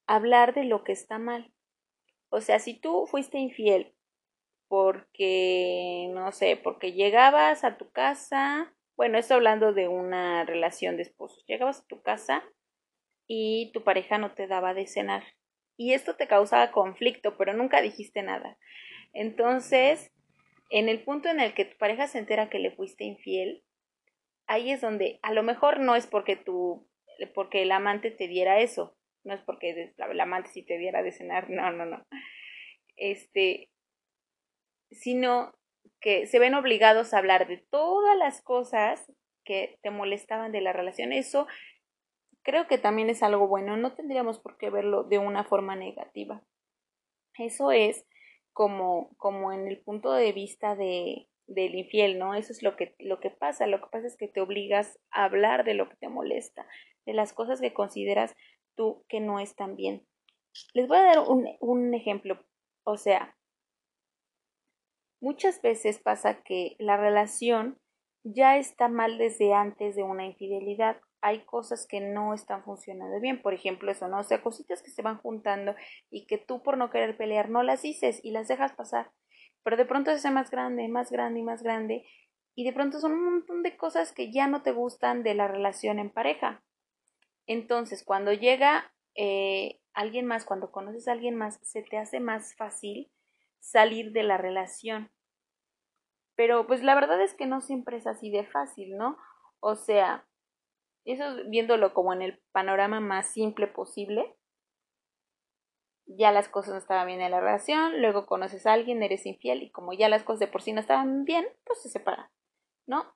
a 0.07 0.15
hablar 0.15 0.53
de 0.53 0.63
lo 0.65 0.83
que 0.83 0.91
está 0.91 1.17
mal. 1.19 1.51
O 2.29 2.41
sea, 2.41 2.60
si 2.60 2.79
tú 2.79 3.05
fuiste 3.07 3.38
infiel 3.38 3.93
porque, 4.67 6.10
no 6.13 6.31
sé, 6.31 6.57
porque 6.57 6.93
llegabas 6.93 7.63
a 7.63 7.77
tu 7.77 7.91
casa, 7.91 8.74
bueno, 8.95 9.17
estoy 9.17 9.35
hablando 9.35 9.73
de 9.73 9.88
una 9.88 10.45
relación 10.45 10.97
de 10.97 11.03
esposos, 11.03 11.43
llegabas 11.47 11.81
a 11.81 11.88
tu 11.88 12.01
casa 12.01 12.43
y 13.27 13.71
tu 13.73 13.83
pareja 13.83 14.17
no 14.17 14.33
te 14.33 14.47
daba 14.47 14.73
de 14.73 14.88
cenar. 14.88 15.23
Y 15.75 15.93
esto 15.93 16.15
te 16.15 16.27
causaba 16.27 16.71
conflicto, 16.71 17.35
pero 17.38 17.53
nunca 17.53 17.81
dijiste 17.81 18.21
nada. 18.21 18.57
Entonces, 19.13 20.12
en 20.69 20.89
el 20.89 21.03
punto 21.03 21.29
en 21.29 21.39
el 21.39 21.53
que 21.53 21.65
tu 21.65 21.77
pareja 21.77 22.07
se 22.07 22.19
entera 22.19 22.50
que 22.50 22.59
le 22.59 22.71
fuiste 22.71 23.03
infiel, 23.03 23.63
ahí 24.47 24.71
es 24.71 24.81
donde 24.81 25.19
a 25.23 25.33
lo 25.33 25.43
mejor 25.43 25.79
no 25.79 25.95
es 25.95 26.05
porque 26.05 26.35
tú, 26.35 26.88
porque 27.33 27.63
el 27.63 27.71
amante 27.71 28.12
te 28.12 28.27
diera 28.27 28.59
eso, 28.59 28.95
no 29.23 29.33
es 29.33 29.41
porque 29.41 29.93
el 29.97 30.19
amante 30.19 30.50
si 30.50 30.63
te 30.63 30.77
diera 30.77 31.01
de 31.01 31.12
cenar, 31.12 31.50
no, 31.50 31.71
no, 31.71 31.85
no. 31.85 32.05
Este, 32.95 33.69
sino 34.91 35.53
que 36.00 36.28
se 36.28 36.40
ven 36.40 36.54
obligados 36.54 37.13
a 37.13 37.18
hablar 37.18 37.48
de 37.48 37.58
todas 37.58 38.18
las 38.18 38.42
cosas 38.42 39.12
que 39.44 39.80
te 39.82 39.90
molestaban 39.90 40.52
de 40.52 40.62
la 40.62 40.74
relación. 40.74 41.13
Eso 41.13 41.48
creo 42.44 42.68
que 42.68 42.78
también 42.78 43.10
es 43.10 43.24
algo 43.24 43.48
bueno, 43.48 43.78
no 43.78 43.94
tendríamos 43.94 44.40
por 44.40 44.58
qué 44.58 44.70
verlo 44.70 45.04
de 45.04 45.18
una 45.18 45.44
forma 45.44 45.75
negativa. 45.75 46.44
Eso 47.38 47.72
es 47.72 48.06
como, 48.52 49.16
como 49.18 49.52
en 49.52 49.68
el 49.68 49.80
punto 49.80 50.13
de 50.13 50.32
vista 50.32 50.75
de, 50.75 51.28
del 51.48 51.75
infiel, 51.75 52.20
¿no? 52.20 52.36
Eso 52.36 52.52
es 52.52 52.62
lo 52.63 52.75
que, 52.75 52.96
lo 53.00 53.20
que 53.20 53.32
pasa. 53.32 53.68
Lo 53.68 53.82
que 53.82 53.88
pasa 53.92 54.08
es 54.08 54.18
que 54.18 54.28
te 54.28 54.42
obligas 54.42 55.00
a 55.12 55.25
hablar 55.25 55.63
de 55.63 55.74
lo 55.74 55.90
que 55.90 55.96
te 55.96 56.10
molesta, 56.10 56.68
de 57.06 57.13
las 57.13 57.34
cosas 57.34 57.60
que 57.60 57.74
consideras 57.74 58.36
tú 58.75 59.04
que 59.08 59.20
no 59.20 59.40
están 59.40 59.75
bien. 59.75 60.06
Les 60.74 60.88
voy 60.88 60.98
a 60.98 61.04
dar 61.04 61.20
un, 61.20 61.48
un 61.60 61.94
ejemplo. 61.94 62.44
O 62.84 62.98
sea, 62.98 63.36
muchas 65.24 65.62
veces 65.62 66.00
pasa 66.00 66.44
que 66.44 66.75
la 66.80 66.98
relación 66.98 67.80
ya 68.24 68.58
está 68.58 68.89
mal 68.89 69.18
desde 69.18 69.53
antes 69.53 69.96
de 69.96 70.03
una 70.03 70.25
infidelidad 70.25 70.98
hay 71.22 71.46
cosas 71.46 71.88
que 71.88 72.01
no 72.01 72.34
están 72.34 72.65
funcionando 72.65 73.18
bien. 73.22 73.42
Por 73.42 73.53
ejemplo, 73.53 73.89
eso, 73.89 74.10
¿no? 74.10 74.20
O 74.20 74.24
sea, 74.24 74.42
cositas 74.42 74.84
que 74.84 74.92
se 74.92 75.01
van 75.01 75.20
juntando 75.20 75.74
y 76.12 76.25
que 76.25 76.38
tú 76.38 76.62
por 76.62 76.77
no 76.77 76.89
querer 76.89 77.15
pelear 77.15 77.50
no 77.50 77.63
las 77.63 77.82
dices 77.82 78.20
y 78.24 78.32
las 78.32 78.50
dejas 78.50 78.74
pasar. 78.74 79.12
Pero 79.63 79.77
de 79.77 79.86
pronto 79.86 80.12
se 80.12 80.18
hace 80.18 80.32
más 80.32 80.51
grande, 80.51 80.86
más 80.89 81.10
grande 81.10 81.39
y 81.39 81.44
más 81.44 81.63
grande. 81.63 82.06
Y 82.56 82.65
de 82.65 82.74
pronto 82.74 83.00
son 83.00 83.13
un 83.13 83.24
montón 83.24 83.63
de 83.63 83.77
cosas 83.77 84.12
que 84.12 84.34
ya 84.34 84.48
no 84.48 84.63
te 84.63 84.74
gustan 84.74 85.24
de 85.24 85.34
la 85.34 85.48
relación 85.48 85.98
en 85.98 86.10
pareja. 86.10 86.62
Entonces, 87.48 88.03
cuando 88.03 88.34
llega 88.34 88.94
eh, 89.15 89.80
alguien 89.94 90.25
más, 90.25 90.44
cuando 90.44 90.72
conoces 90.72 91.08
a 91.08 91.13
alguien 91.13 91.36
más, 91.36 91.58
se 91.63 91.84
te 91.84 91.98
hace 91.98 92.20
más 92.20 92.53
fácil 92.58 93.12
salir 93.63 94.12
de 94.12 94.24
la 94.24 94.38
relación. 94.38 95.10
Pero 96.36 96.67
pues 96.67 96.84
la 96.84 96.96
verdad 96.96 97.22
es 97.22 97.34
que 97.34 97.46
no 97.46 97.62
siempre 97.62 97.98
es 97.98 98.08
así 98.08 98.29
de 98.29 98.46
fácil, 98.46 98.98
¿no? 98.98 99.17
O 99.60 99.75
sea, 99.75 100.27
eso 101.05 101.24
viéndolo 101.48 101.93
como 101.93 102.13
en 102.13 102.22
el 102.22 102.39
panorama 102.51 103.00
más 103.00 103.27
simple 103.27 103.67
posible. 103.67 104.36
Ya 106.05 106.32
las 106.32 106.50
cosas 106.50 106.74
no 106.74 106.79
estaban 106.79 107.08
bien 107.08 107.22
en 107.22 107.32
la 107.32 107.39
relación, 107.39 108.01
luego 108.01 108.25
conoces 108.25 108.65
a 108.65 108.74
alguien, 108.74 109.01
eres 109.01 109.25
infiel 109.25 109.63
y 109.63 109.72
como 109.72 109.93
ya 109.93 110.10
las 110.10 110.24
cosas 110.24 110.41
de 110.41 110.48
por 110.48 110.62
sí 110.62 110.74
no 110.74 110.82
estaban 110.82 111.24
bien, 111.24 111.48
pues 111.63 111.82
se 111.82 111.89
separan, 111.89 112.27
¿no? 112.86 113.15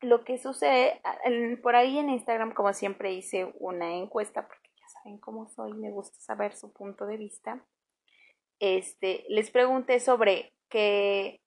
Lo 0.00 0.24
que 0.24 0.36
sucede, 0.36 1.00
por 1.62 1.74
ahí 1.74 1.98
en 1.98 2.10
Instagram, 2.10 2.52
como 2.52 2.74
siempre 2.74 3.12
hice 3.12 3.50
una 3.58 3.94
encuesta, 3.96 4.46
porque 4.46 4.68
ya 4.78 4.86
saben 4.88 5.18
cómo 5.18 5.48
soy, 5.48 5.72
me 5.72 5.90
gusta 5.90 6.20
saber 6.20 6.54
su 6.54 6.72
punto 6.72 7.06
de 7.06 7.16
vista. 7.16 7.66
Este, 8.60 9.24
les 9.28 9.50
pregunté 9.50 10.00
sobre 10.00 10.52
qué, 10.68 11.40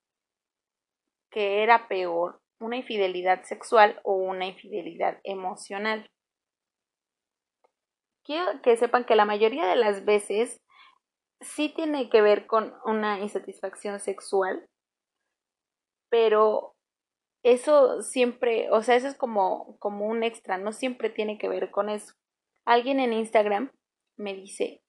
qué 1.29 1.63
era 1.63 1.87
peor, 1.87 2.41
una 2.59 2.77
infidelidad 2.77 3.43
sexual 3.43 3.99
o 4.03 4.13
una 4.13 4.45
infidelidad 4.45 5.19
emocional. 5.23 6.09
Quiero 8.23 8.61
que 8.61 8.77
sepan 8.77 9.03
que 9.05 9.15
la 9.15 9.25
mayoría 9.25 9.65
de 9.67 9.75
las 9.75 10.05
veces 10.05 10.61
sí 11.41 11.69
tiene 11.69 12.09
que 12.09 12.21
ver 12.21 12.45
con 12.45 12.73
una 12.85 13.19
insatisfacción 13.19 13.99
sexual, 13.99 14.65
pero 16.09 16.75
eso 17.43 18.01
siempre, 18.03 18.69
o 18.71 18.83
sea, 18.83 18.95
eso 18.95 19.07
es 19.07 19.15
como, 19.15 19.75
como 19.79 20.05
un 20.05 20.23
extra, 20.23 20.57
no 20.57 20.71
siempre 20.71 21.09
tiene 21.09 21.37
que 21.37 21.49
ver 21.49 21.71
con 21.71 21.89
eso. 21.89 22.13
Alguien 22.65 22.99
en 22.99 23.13
Instagram 23.13 23.71
me 24.17 24.35
dice 24.35 24.81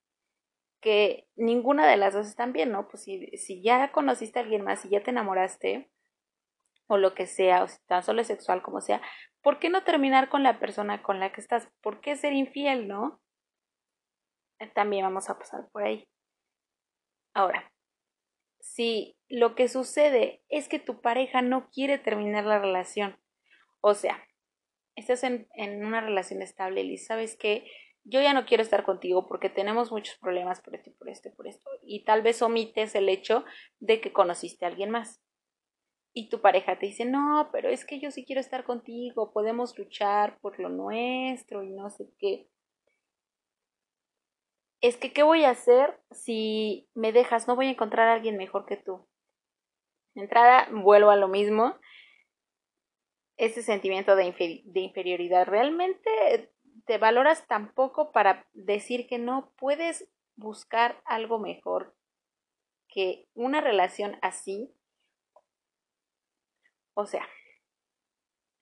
que 0.82 1.28
ninguna 1.36 1.86
de 1.86 1.96
las 1.96 2.12
dos 2.12 2.26
están 2.26 2.52
bien, 2.52 2.72
¿no? 2.72 2.88
Pues 2.88 3.04
si, 3.04 3.28
si 3.38 3.62
ya 3.62 3.92
conociste 3.92 4.38
a 4.38 4.42
alguien 4.42 4.64
más 4.64 4.84
y 4.84 4.90
ya 4.90 5.02
te 5.02 5.10
enamoraste, 5.10 5.90
o 6.88 6.98
lo 6.98 7.14
que 7.14 7.26
sea, 7.26 7.62
o 7.62 7.68
si 7.68 7.78
tan 7.86 8.02
solo 8.02 8.20
es 8.20 8.26
sexual 8.26 8.62
como 8.62 8.82
sea, 8.82 9.00
¿por 9.40 9.58
qué 9.58 9.70
no 9.70 9.84
terminar 9.84 10.28
con 10.28 10.42
la 10.42 10.58
persona 10.58 11.02
con 11.02 11.20
la 11.20 11.32
que 11.32 11.40
estás? 11.40 11.70
¿Por 11.80 12.00
qué 12.00 12.16
ser 12.16 12.34
infiel, 12.34 12.88
no? 12.88 13.22
Eh, 14.58 14.66
también 14.74 15.04
vamos 15.04 15.30
a 15.30 15.38
pasar 15.38 15.68
por 15.70 15.84
ahí. 15.84 16.08
Ahora, 17.32 17.72
si 18.60 19.16
lo 19.28 19.54
que 19.54 19.68
sucede 19.68 20.42
es 20.48 20.68
que 20.68 20.80
tu 20.80 21.00
pareja 21.00 21.42
no 21.42 21.70
quiere 21.70 21.98
terminar 21.98 22.44
la 22.44 22.58
relación, 22.58 23.18
o 23.80 23.94
sea, 23.94 24.22
estás 24.96 25.22
en, 25.22 25.48
en 25.54 25.86
una 25.86 26.00
relación 26.00 26.42
estable 26.42 26.82
y 26.82 26.98
sabes 26.98 27.36
que 27.36 27.70
yo 28.04 28.20
ya 28.20 28.34
no 28.34 28.46
quiero 28.46 28.62
estar 28.62 28.84
contigo 28.84 29.26
porque 29.28 29.48
tenemos 29.48 29.92
muchos 29.92 30.16
problemas 30.18 30.60
por 30.60 30.74
esto 30.74 30.90
por 30.98 31.08
esto 31.08 31.30
por 31.34 31.46
esto, 31.46 31.70
y 31.82 32.04
tal 32.04 32.22
vez 32.22 32.42
omites 32.42 32.94
el 32.94 33.08
hecho 33.08 33.44
de 33.80 34.00
que 34.00 34.12
conociste 34.12 34.64
a 34.64 34.68
alguien 34.68 34.90
más 34.90 35.22
y 36.14 36.28
tu 36.28 36.40
pareja 36.40 36.78
te 36.78 36.86
dice, 36.86 37.04
no, 37.04 37.48
pero 37.52 37.70
es 37.70 37.84
que 37.84 37.98
yo 37.98 38.10
sí 38.10 38.24
quiero 38.24 38.40
estar 38.40 38.64
contigo, 38.64 39.32
podemos 39.32 39.78
luchar 39.78 40.38
por 40.40 40.58
lo 40.60 40.68
nuestro 40.68 41.62
y 41.62 41.70
no 41.70 41.88
sé 41.88 42.10
qué. 42.18 42.48
Es 44.82 44.96
que, 44.96 45.12
¿qué 45.12 45.22
voy 45.22 45.44
a 45.44 45.50
hacer 45.50 45.98
si 46.10 46.88
me 46.94 47.12
dejas? 47.12 47.46
No 47.48 47.56
voy 47.56 47.68
a 47.68 47.70
encontrar 47.70 48.08
a 48.08 48.14
alguien 48.14 48.36
mejor 48.36 48.66
que 48.66 48.76
tú. 48.76 49.06
Entrada, 50.14 50.68
vuelvo 50.72 51.10
a 51.10 51.16
lo 51.16 51.28
mismo. 51.28 51.76
Ese 53.36 53.62
sentimiento 53.62 54.16
de, 54.16 54.62
de 54.64 54.80
inferioridad. 54.80 55.46
¿Realmente 55.46 56.52
te 56.86 56.98
valoras 56.98 57.46
tan 57.46 57.72
poco 57.74 58.12
para 58.12 58.46
decir 58.52 59.06
que 59.06 59.18
no 59.18 59.52
puedes 59.56 60.08
buscar 60.36 61.00
algo 61.04 61.38
mejor 61.38 61.94
que 62.88 63.28
una 63.34 63.60
relación 63.60 64.18
así? 64.22 64.74
O 66.94 67.06
sea, 67.06 67.26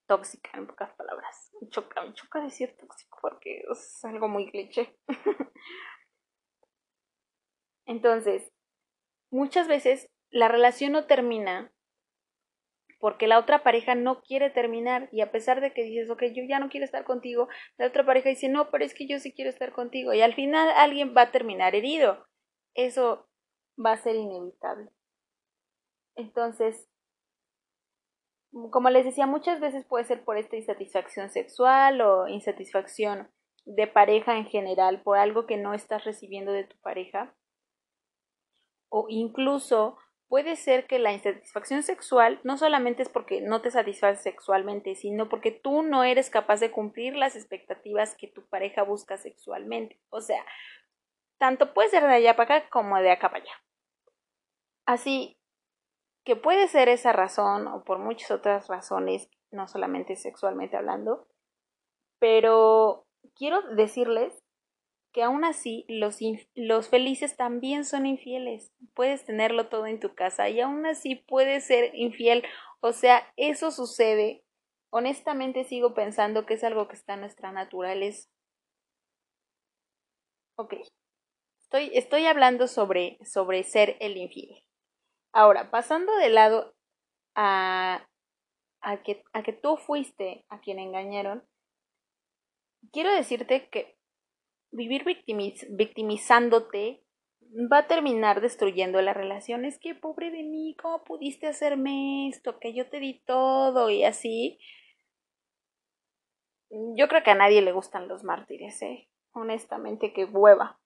tóxica 0.07 0.51
en 0.55 0.67
pocas 0.67 0.93
palabras. 0.95 1.53
Me 1.61 1.69
choca, 1.69 2.03
me 2.03 2.13
choca 2.15 2.41
decir 2.41 2.77
tóxico 2.77 3.19
porque 3.21 3.63
es 3.71 4.05
algo 4.05 4.29
muy 4.29 4.51
cliché. 4.51 4.97
Entonces, 7.87 8.53
muchas 9.31 9.67
veces 9.69 10.09
la 10.31 10.49
relación 10.49 10.93
no 10.93 11.07
termina 11.07 11.73
porque 13.01 13.27
la 13.27 13.39
otra 13.39 13.63
pareja 13.63 13.95
no 13.95 14.21
quiere 14.21 14.51
terminar 14.51 15.09
y 15.11 15.23
a 15.23 15.33
pesar 15.33 15.61
de 15.61 15.73
que 15.73 15.83
dices, 15.83 16.11
ok, 16.11 16.23
yo 16.35 16.45
ya 16.47 16.61
no 16.61 16.69
quiero 16.69 16.85
estar 16.85 17.05
contigo, 17.05 17.49
la 17.79 17.87
otra 17.87 18.05
pareja 18.05 18.29
dice, 18.29 18.49
no, 18.49 18.71
pero 18.71 18.85
es 18.85 18.95
que 18.95 19.09
yo 19.09 19.19
sí 19.19 19.33
quiero 19.33 19.51
estar 19.51 19.73
contigo 19.73 20.13
y 20.13 20.21
al 20.21 20.35
final 20.35 20.69
alguien 20.77 21.15
va 21.17 21.23
a 21.23 21.33
terminar 21.33 21.75
herido. 21.75 22.27
Eso 22.75 23.27
va 23.85 23.93
a 23.93 23.97
ser 23.97 24.17
inevitable. 24.17 24.91
Entonces, 26.15 26.89
como 28.71 28.91
les 28.91 29.05
decía, 29.05 29.27
muchas 29.27 29.61
veces 29.61 29.87
puede 29.87 30.05
ser 30.05 30.25
por 30.25 30.37
esta 30.37 30.57
insatisfacción 30.57 31.31
sexual 31.31 32.01
o 32.03 32.29
insatisfacción 32.29 33.31
de 33.65 33.87
pareja 33.87 34.37
en 34.37 34.47
general, 34.47 35.03
por 35.03 35.19
algo 35.19 35.47
que 35.47 35.57
no 35.57 35.73
estás 35.73 36.05
recibiendo 36.05 36.53
de 36.53 36.65
tu 36.65 36.77
pareja. 36.81 37.35
O 38.91 39.07
incluso 39.09 39.97
puede 40.31 40.55
ser 40.55 40.87
que 40.87 41.01
la 41.01 41.13
insatisfacción 41.13 41.83
sexual 41.83 42.41
no 42.45 42.57
solamente 42.57 43.03
es 43.03 43.09
porque 43.09 43.41
no 43.41 43.63
te 43.63 43.73
satisface 43.73 44.23
sexualmente, 44.23 44.95
sino 44.95 45.29
porque 45.29 45.51
tú 45.51 45.83
no 45.83 46.05
eres 46.05 46.31
capaz 46.31 46.61
de 46.61 46.71
cumplir 46.71 47.17
las 47.17 47.35
expectativas 47.35 48.15
que 48.15 48.29
tu 48.29 48.49
pareja 48.49 48.85
busca 48.85 49.19
sexualmente. 49.19 50.01
O 50.09 50.21
sea, 50.21 50.47
tanto 51.39 51.75
puede 51.75 51.89
ser 51.89 52.05
de 52.05 52.15
allá 52.15 52.37
para 52.37 52.59
acá 52.59 52.71
como 52.71 52.97
de 52.99 53.11
acá 53.11 53.29
para 53.29 53.43
allá. 53.43 53.53
Así 54.87 55.37
que 56.25 56.37
puede 56.37 56.69
ser 56.69 56.89
esa 56.89 57.13
razón 57.13 57.67
o 57.67 57.83
por 57.83 57.99
muchas 57.99 58.31
otras 58.31 58.69
razones, 58.69 59.29
no 59.51 59.67
solamente 59.67 60.15
sexualmente 60.15 60.77
hablando, 60.77 61.27
pero 62.21 63.05
quiero 63.35 63.63
decirles 63.75 64.40
que 65.13 65.23
aún 65.23 65.45
así 65.45 65.85
los, 65.89 66.19
los 66.55 66.89
felices 66.89 67.37
también 67.37 67.85
son 67.85 68.07
infieles. 68.07 68.73
Puedes 68.95 69.25
tenerlo 69.25 69.69
todo 69.69 69.87
en 69.87 70.01
tu 70.01 70.15
casa 70.15 70.49
y 70.49 70.61
aún 70.61 70.87
así 70.87 71.17
puedes 71.17 71.65
ser 71.65 71.95
infiel. 71.95 72.45
O 72.81 72.93
sea, 72.93 73.33
eso 73.37 73.71
sucede. 73.71 74.45
Honestamente 74.91 75.65
sigo 75.65 75.95
pensando 75.95 76.47
que 76.47 76.55
es 76.55 76.65
algo 76.65 76.89
que 76.89 76.95
está 76.95 77.15
en 77.15 77.21
nuestra 77.21 77.53
naturaleza. 77.53 78.29
Ok. 80.57 80.75
Estoy, 81.63 81.91
estoy 81.95 82.27
hablando 82.27 82.67
sobre, 82.67 83.19
sobre 83.25 83.63
ser 83.63 83.97
el 84.01 84.17
infiel. 84.17 84.65
Ahora, 85.33 85.71
pasando 85.71 86.15
de 86.17 86.29
lado 86.29 86.75
a, 87.37 88.09
a, 88.81 89.03
que, 89.03 89.23
a 89.33 89.43
que 89.43 89.53
tú 89.53 89.77
fuiste 89.77 90.45
a 90.49 90.61
quien 90.61 90.81
engañaron, 90.81 91.45
quiero 92.93 93.13
decirte 93.13 93.69
que 93.69 94.00
vivir 94.71 95.05
victimizándote 95.71 97.03
va 97.73 97.79
a 97.79 97.87
terminar 97.87 98.41
destruyendo 98.41 99.01
la 99.03 99.15
relación. 99.15 99.65
Es 99.65 99.79
que 99.79 99.95
pobre 99.95 100.31
de 100.31 100.43
mí, 100.43 100.77
¿cómo 100.81 101.05
pudiste 101.05 101.47
hacerme 101.47 102.29
esto? 102.29 102.59
Que 102.59 102.75
yo 102.75 102.89
te 102.89 103.01
di 103.01 103.21
todo 103.27 103.91
y 103.91 104.05
así. 104.05 104.59
Yo 106.71 107.09
creo 107.09 107.23
que 107.23 107.33
a 107.33 107.35
nadie 107.35 107.63
le 107.63 107.73
gustan 107.73 108.07
los 108.07 108.23
mártires, 108.23 108.81
¿eh? 108.83 109.09
Honestamente, 109.33 110.13
qué 110.13 110.25
hueva. 110.25 110.81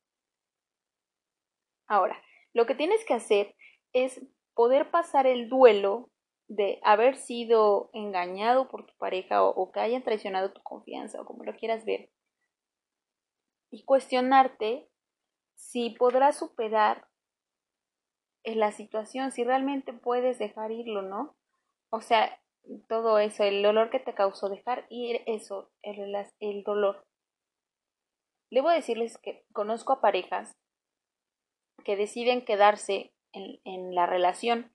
Ahora, 1.87 2.21
lo 2.55 2.67
que 2.67 2.75
tienes 2.75 3.05
que 3.05 3.15
hacer 3.15 3.55
es 3.93 4.21
poder 4.55 4.91
pasar 4.91 5.27
el 5.27 5.49
duelo 5.49 6.11
de 6.49 6.79
haber 6.83 7.17
sido 7.17 7.91
engañado 7.93 8.69
por 8.69 8.87
tu 8.87 8.95
pareja 8.97 9.43
o, 9.43 9.73
que 9.73 9.81
hayan 9.81 10.03
traicionado 10.03 10.53
tu 10.53 10.63
confianza 10.63 11.21
o 11.21 11.25
como 11.25 11.45
lo 11.45 11.55
quieras 11.57 11.85
ver 11.85 12.11
y 13.75 13.83
cuestionarte 13.83 14.89
si 15.57 15.91
podrás 15.91 16.39
superar 16.39 17.09
la 18.45 18.71
situación, 18.71 19.33
si 19.33 19.43
realmente 19.43 19.93
puedes 19.93 20.39
dejar 20.39 20.71
irlo, 20.71 21.03
¿no? 21.03 21.35
O 21.91 22.01
sea, 22.01 22.41
todo 22.89 23.19
eso, 23.19 23.43
el 23.43 23.65
dolor 23.65 23.91
que 23.91 23.99
te 23.99 24.15
causó 24.15 24.49
dejar 24.49 24.87
ir 24.91 25.23
eso, 25.27 25.73
el, 25.83 26.15
el 26.39 26.63
dolor. 26.63 27.05
Debo 28.49 28.71
decirles 28.71 29.19
que 29.19 29.45
conozco 29.53 29.95
a 29.95 30.01
parejas 30.01 30.57
que 31.85 31.97
deciden 31.97 32.45
quedarse 32.45 33.13
en, 33.33 33.93
la 33.93 34.07
relación 34.07 34.73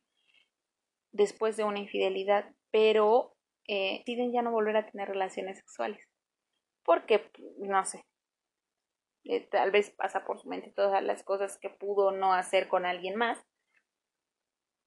después 1.13 1.55
de 1.55 1.63
una 1.63 1.79
infidelidad, 1.79 2.53
pero 2.69 3.37
eh, 3.65 3.99
deciden 3.99 4.33
ya 4.33 4.41
no 4.41 4.51
volver 4.51 4.75
a 4.75 4.91
tener 4.91 5.07
relaciones 5.07 5.57
sexuales. 5.57 6.05
Porque, 6.83 7.31
no 7.59 7.85
sé, 7.85 8.03
eh, 9.23 9.47
tal 9.49 9.71
vez 9.71 9.91
pasa 9.91 10.25
por 10.25 10.39
su 10.39 10.47
mente 10.47 10.71
todas 10.75 11.03
las 11.03 11.23
cosas 11.23 11.57
que 11.57 11.69
pudo 11.69 12.11
no 12.11 12.33
hacer 12.33 12.67
con 12.67 12.85
alguien 12.85 13.15
más. 13.15 13.39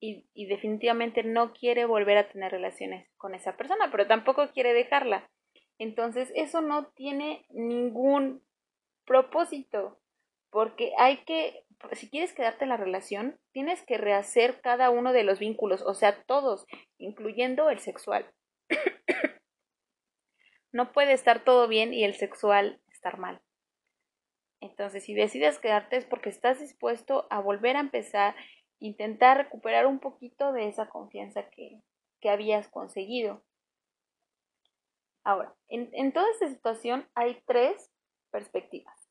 Y, 0.00 0.26
y, 0.34 0.46
definitivamente 0.46 1.22
no 1.22 1.52
quiere 1.52 1.84
volver 1.84 2.18
a 2.18 2.28
tener 2.28 2.50
relaciones 2.50 3.08
con 3.16 3.36
esa 3.36 3.56
persona, 3.56 3.88
pero 3.92 4.08
tampoco 4.08 4.48
quiere 4.50 4.74
dejarla. 4.74 5.30
Entonces, 5.78 6.32
eso 6.34 6.60
no 6.60 6.86
tiene 6.86 7.46
ningún 7.50 8.42
propósito, 9.04 10.00
porque 10.50 10.92
hay 10.98 11.18
que 11.18 11.64
si 11.92 12.08
quieres 12.08 12.32
quedarte 12.32 12.64
en 12.64 12.70
la 12.70 12.76
relación, 12.76 13.38
tienes 13.52 13.82
que 13.82 13.98
rehacer 13.98 14.60
cada 14.60 14.90
uno 14.90 15.12
de 15.12 15.24
los 15.24 15.38
vínculos, 15.38 15.82
o 15.82 15.94
sea, 15.94 16.22
todos, 16.24 16.66
incluyendo 16.98 17.70
el 17.70 17.80
sexual. 17.80 18.30
no 20.72 20.92
puede 20.92 21.12
estar 21.12 21.44
todo 21.44 21.68
bien 21.68 21.92
y 21.92 22.04
el 22.04 22.14
sexual 22.14 22.80
estar 22.92 23.18
mal. 23.18 23.40
Entonces, 24.62 25.04
si 25.04 25.12
decides 25.12 25.58
quedarte 25.58 25.96
es 25.96 26.06
porque 26.06 26.30
estás 26.30 26.60
dispuesto 26.60 27.26
a 27.30 27.40
volver 27.40 27.76
a 27.76 27.80
empezar, 27.80 28.34
intentar 28.78 29.36
recuperar 29.36 29.86
un 29.86 29.98
poquito 29.98 30.52
de 30.52 30.68
esa 30.68 30.88
confianza 30.88 31.50
que, 31.50 31.82
que 32.20 32.30
habías 32.30 32.68
conseguido. 32.68 33.42
Ahora, 35.24 35.54
en, 35.68 35.90
en 35.92 36.12
toda 36.12 36.30
esta 36.30 36.48
situación 36.48 37.06
hay 37.14 37.40
tres 37.46 37.92
perspectivas 38.30 39.02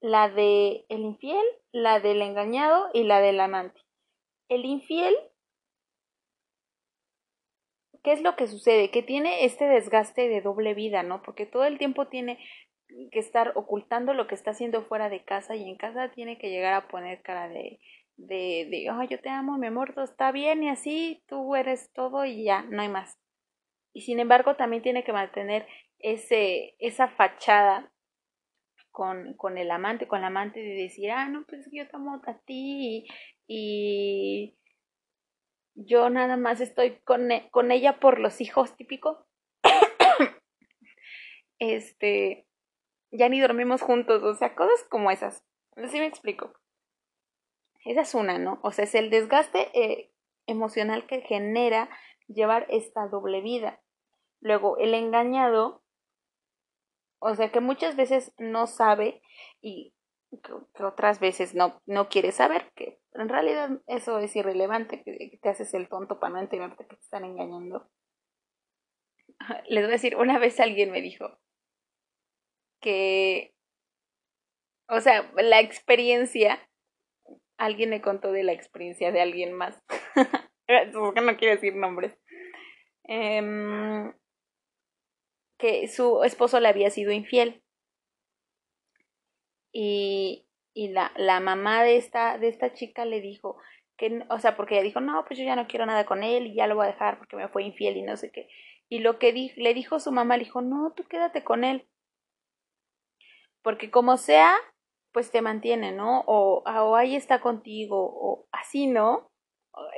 la 0.00 0.28
de 0.28 0.84
el 0.88 1.00
infiel, 1.00 1.44
la 1.72 2.00
del 2.00 2.22
engañado 2.22 2.90
y 2.92 3.04
la 3.04 3.20
del 3.20 3.40
amante. 3.40 3.80
El 4.48 4.64
infiel, 4.64 5.14
¿qué 8.02 8.12
es 8.12 8.22
lo 8.22 8.36
que 8.36 8.46
sucede? 8.46 8.90
Que 8.90 9.02
tiene 9.02 9.44
este 9.44 9.64
desgaste 9.64 10.28
de 10.28 10.40
doble 10.40 10.74
vida, 10.74 11.02
¿no? 11.02 11.22
Porque 11.22 11.46
todo 11.46 11.64
el 11.64 11.78
tiempo 11.78 12.06
tiene 12.06 12.38
que 13.10 13.18
estar 13.18 13.52
ocultando 13.54 14.14
lo 14.14 14.26
que 14.26 14.34
está 14.34 14.52
haciendo 14.52 14.82
fuera 14.82 15.08
de 15.08 15.24
casa 15.24 15.56
y 15.56 15.68
en 15.68 15.76
casa 15.76 16.10
tiene 16.10 16.38
que 16.38 16.50
llegar 16.50 16.74
a 16.74 16.88
poner 16.88 17.22
cara 17.22 17.48
de 17.48 17.80
de, 18.16 18.66
de 18.70 18.90
oh, 18.90 19.02
yo 19.04 19.20
te 19.20 19.28
amo, 19.28 19.58
mi 19.58 19.66
amor, 19.66 19.94
todo 19.94 20.04
está 20.04 20.32
bien 20.32 20.62
y 20.62 20.68
así, 20.68 21.22
tú 21.26 21.54
eres 21.54 21.92
todo 21.92 22.24
y 22.24 22.44
ya, 22.44 22.62
no 22.62 22.82
hay 22.82 22.88
más. 22.88 23.18
Y 23.92 24.02
sin 24.02 24.20
embargo 24.20 24.56
también 24.56 24.82
tiene 24.82 25.04
que 25.04 25.12
mantener 25.12 25.66
ese, 25.98 26.76
esa 26.78 27.08
fachada 27.08 27.92
con, 28.90 29.34
con 29.34 29.58
el 29.58 29.70
amante, 29.70 30.08
con 30.08 30.22
la 30.22 30.28
amante 30.28 30.60
de 30.60 30.74
decir, 30.74 31.10
ah, 31.10 31.28
no, 31.28 31.44
pues 31.46 31.68
yo 31.72 31.86
te 31.88 31.96
amo 31.96 32.20
a 32.26 32.38
ti 32.40 33.06
y, 33.46 34.56
yo 35.78 36.08
nada 36.08 36.38
más 36.38 36.62
estoy 36.62 36.96
con, 37.04 37.30
e, 37.30 37.50
con 37.50 37.70
ella 37.70 38.00
por 38.00 38.18
los 38.18 38.40
hijos 38.40 38.74
típico. 38.76 39.26
este, 41.58 42.45
ya 43.16 43.28
ni 43.28 43.40
dormimos 43.40 43.82
juntos, 43.82 44.22
o 44.22 44.34
sea, 44.34 44.54
cosas 44.54 44.84
como 44.88 45.10
esas. 45.10 45.44
Así 45.76 45.98
me 45.98 46.06
explico. 46.06 46.52
Esa 47.84 48.00
es 48.00 48.14
una, 48.14 48.38
¿no? 48.38 48.58
O 48.62 48.72
sea, 48.72 48.84
es 48.84 48.94
el 48.94 49.10
desgaste 49.10 49.70
eh, 49.74 50.12
emocional 50.46 51.06
que 51.06 51.20
genera 51.22 51.88
llevar 52.26 52.66
esta 52.68 53.06
doble 53.06 53.40
vida. 53.40 53.80
Luego, 54.40 54.76
el 54.78 54.94
engañado 54.94 55.82
o 57.18 57.34
sea 57.34 57.50
que 57.50 57.60
muchas 57.60 57.96
veces 57.96 58.32
no 58.38 58.66
sabe 58.66 59.22
y 59.60 59.94
otras 60.80 61.18
veces 61.20 61.54
no, 61.54 61.80
no 61.86 62.08
quiere 62.08 62.32
saber, 62.32 62.70
que 62.74 63.00
en 63.14 63.28
realidad 63.28 63.70
eso 63.86 64.18
es 64.18 64.34
irrelevante, 64.36 65.02
que 65.02 65.38
te 65.40 65.48
haces 65.48 65.72
el 65.74 65.88
tonto 65.88 66.20
para 66.20 66.34
no 66.34 66.40
entenderte 66.40 66.86
que 66.86 66.96
te 66.96 67.02
están 67.02 67.24
engañando. 67.24 67.88
Les 69.68 69.82
voy 69.82 69.90
a 69.90 69.96
decir, 69.96 70.16
una 70.16 70.38
vez 70.38 70.60
alguien 70.60 70.90
me 70.90 71.00
dijo 71.00 71.38
que, 72.80 73.54
o 74.88 75.00
sea, 75.00 75.30
la 75.36 75.60
experiencia, 75.60 76.68
alguien 77.58 77.90
me 77.90 78.00
contó 78.00 78.32
de 78.32 78.42
la 78.42 78.52
experiencia 78.52 79.12
de 79.12 79.20
alguien 79.20 79.52
más, 79.52 79.82
porque 80.92 81.20
no 81.20 81.36
quiero 81.36 81.54
decir 81.54 81.74
nombres. 81.74 82.16
Eh, 83.08 84.12
que 85.58 85.88
su 85.88 86.22
esposo 86.24 86.60
le 86.60 86.68
había 86.68 86.90
sido 86.90 87.12
infiel. 87.12 87.62
Y, 89.72 90.46
y 90.74 90.88
la, 90.88 91.12
la 91.16 91.40
mamá 91.40 91.82
de 91.82 91.96
esta, 91.96 92.38
de 92.38 92.48
esta 92.48 92.72
chica 92.72 93.04
le 93.04 93.20
dijo 93.20 93.58
que, 93.96 94.24
o 94.30 94.38
sea, 94.38 94.56
porque 94.56 94.74
ella 94.74 94.84
dijo, 94.84 95.00
no, 95.00 95.24
pues 95.26 95.38
yo 95.38 95.44
ya 95.44 95.56
no 95.56 95.66
quiero 95.66 95.86
nada 95.86 96.04
con 96.06 96.22
él 96.22 96.46
y 96.46 96.54
ya 96.54 96.66
lo 96.66 96.76
voy 96.76 96.86
a 96.86 96.92
dejar 96.92 97.18
porque 97.18 97.36
me 97.36 97.48
fue 97.48 97.64
infiel 97.64 97.96
y 97.96 98.02
no 98.02 98.16
sé 98.16 98.30
qué. 98.30 98.48
Y 98.88 99.00
lo 99.00 99.18
que 99.18 99.32
le 99.56 99.74
dijo 99.74 99.98
su 100.00 100.12
mamá, 100.12 100.36
le 100.36 100.44
dijo, 100.44 100.60
no, 100.62 100.92
tú 100.94 101.04
quédate 101.04 101.44
con 101.44 101.64
él. 101.64 101.88
Porque 103.66 103.90
como 103.90 104.16
sea, 104.16 104.54
pues 105.10 105.32
te 105.32 105.42
mantiene, 105.42 105.90
¿no? 105.90 106.20
O, 106.28 106.62
o 106.64 106.94
ahí 106.94 107.16
está 107.16 107.40
contigo, 107.40 107.96
o 107.98 108.46
así, 108.52 108.86
¿no? 108.86 109.28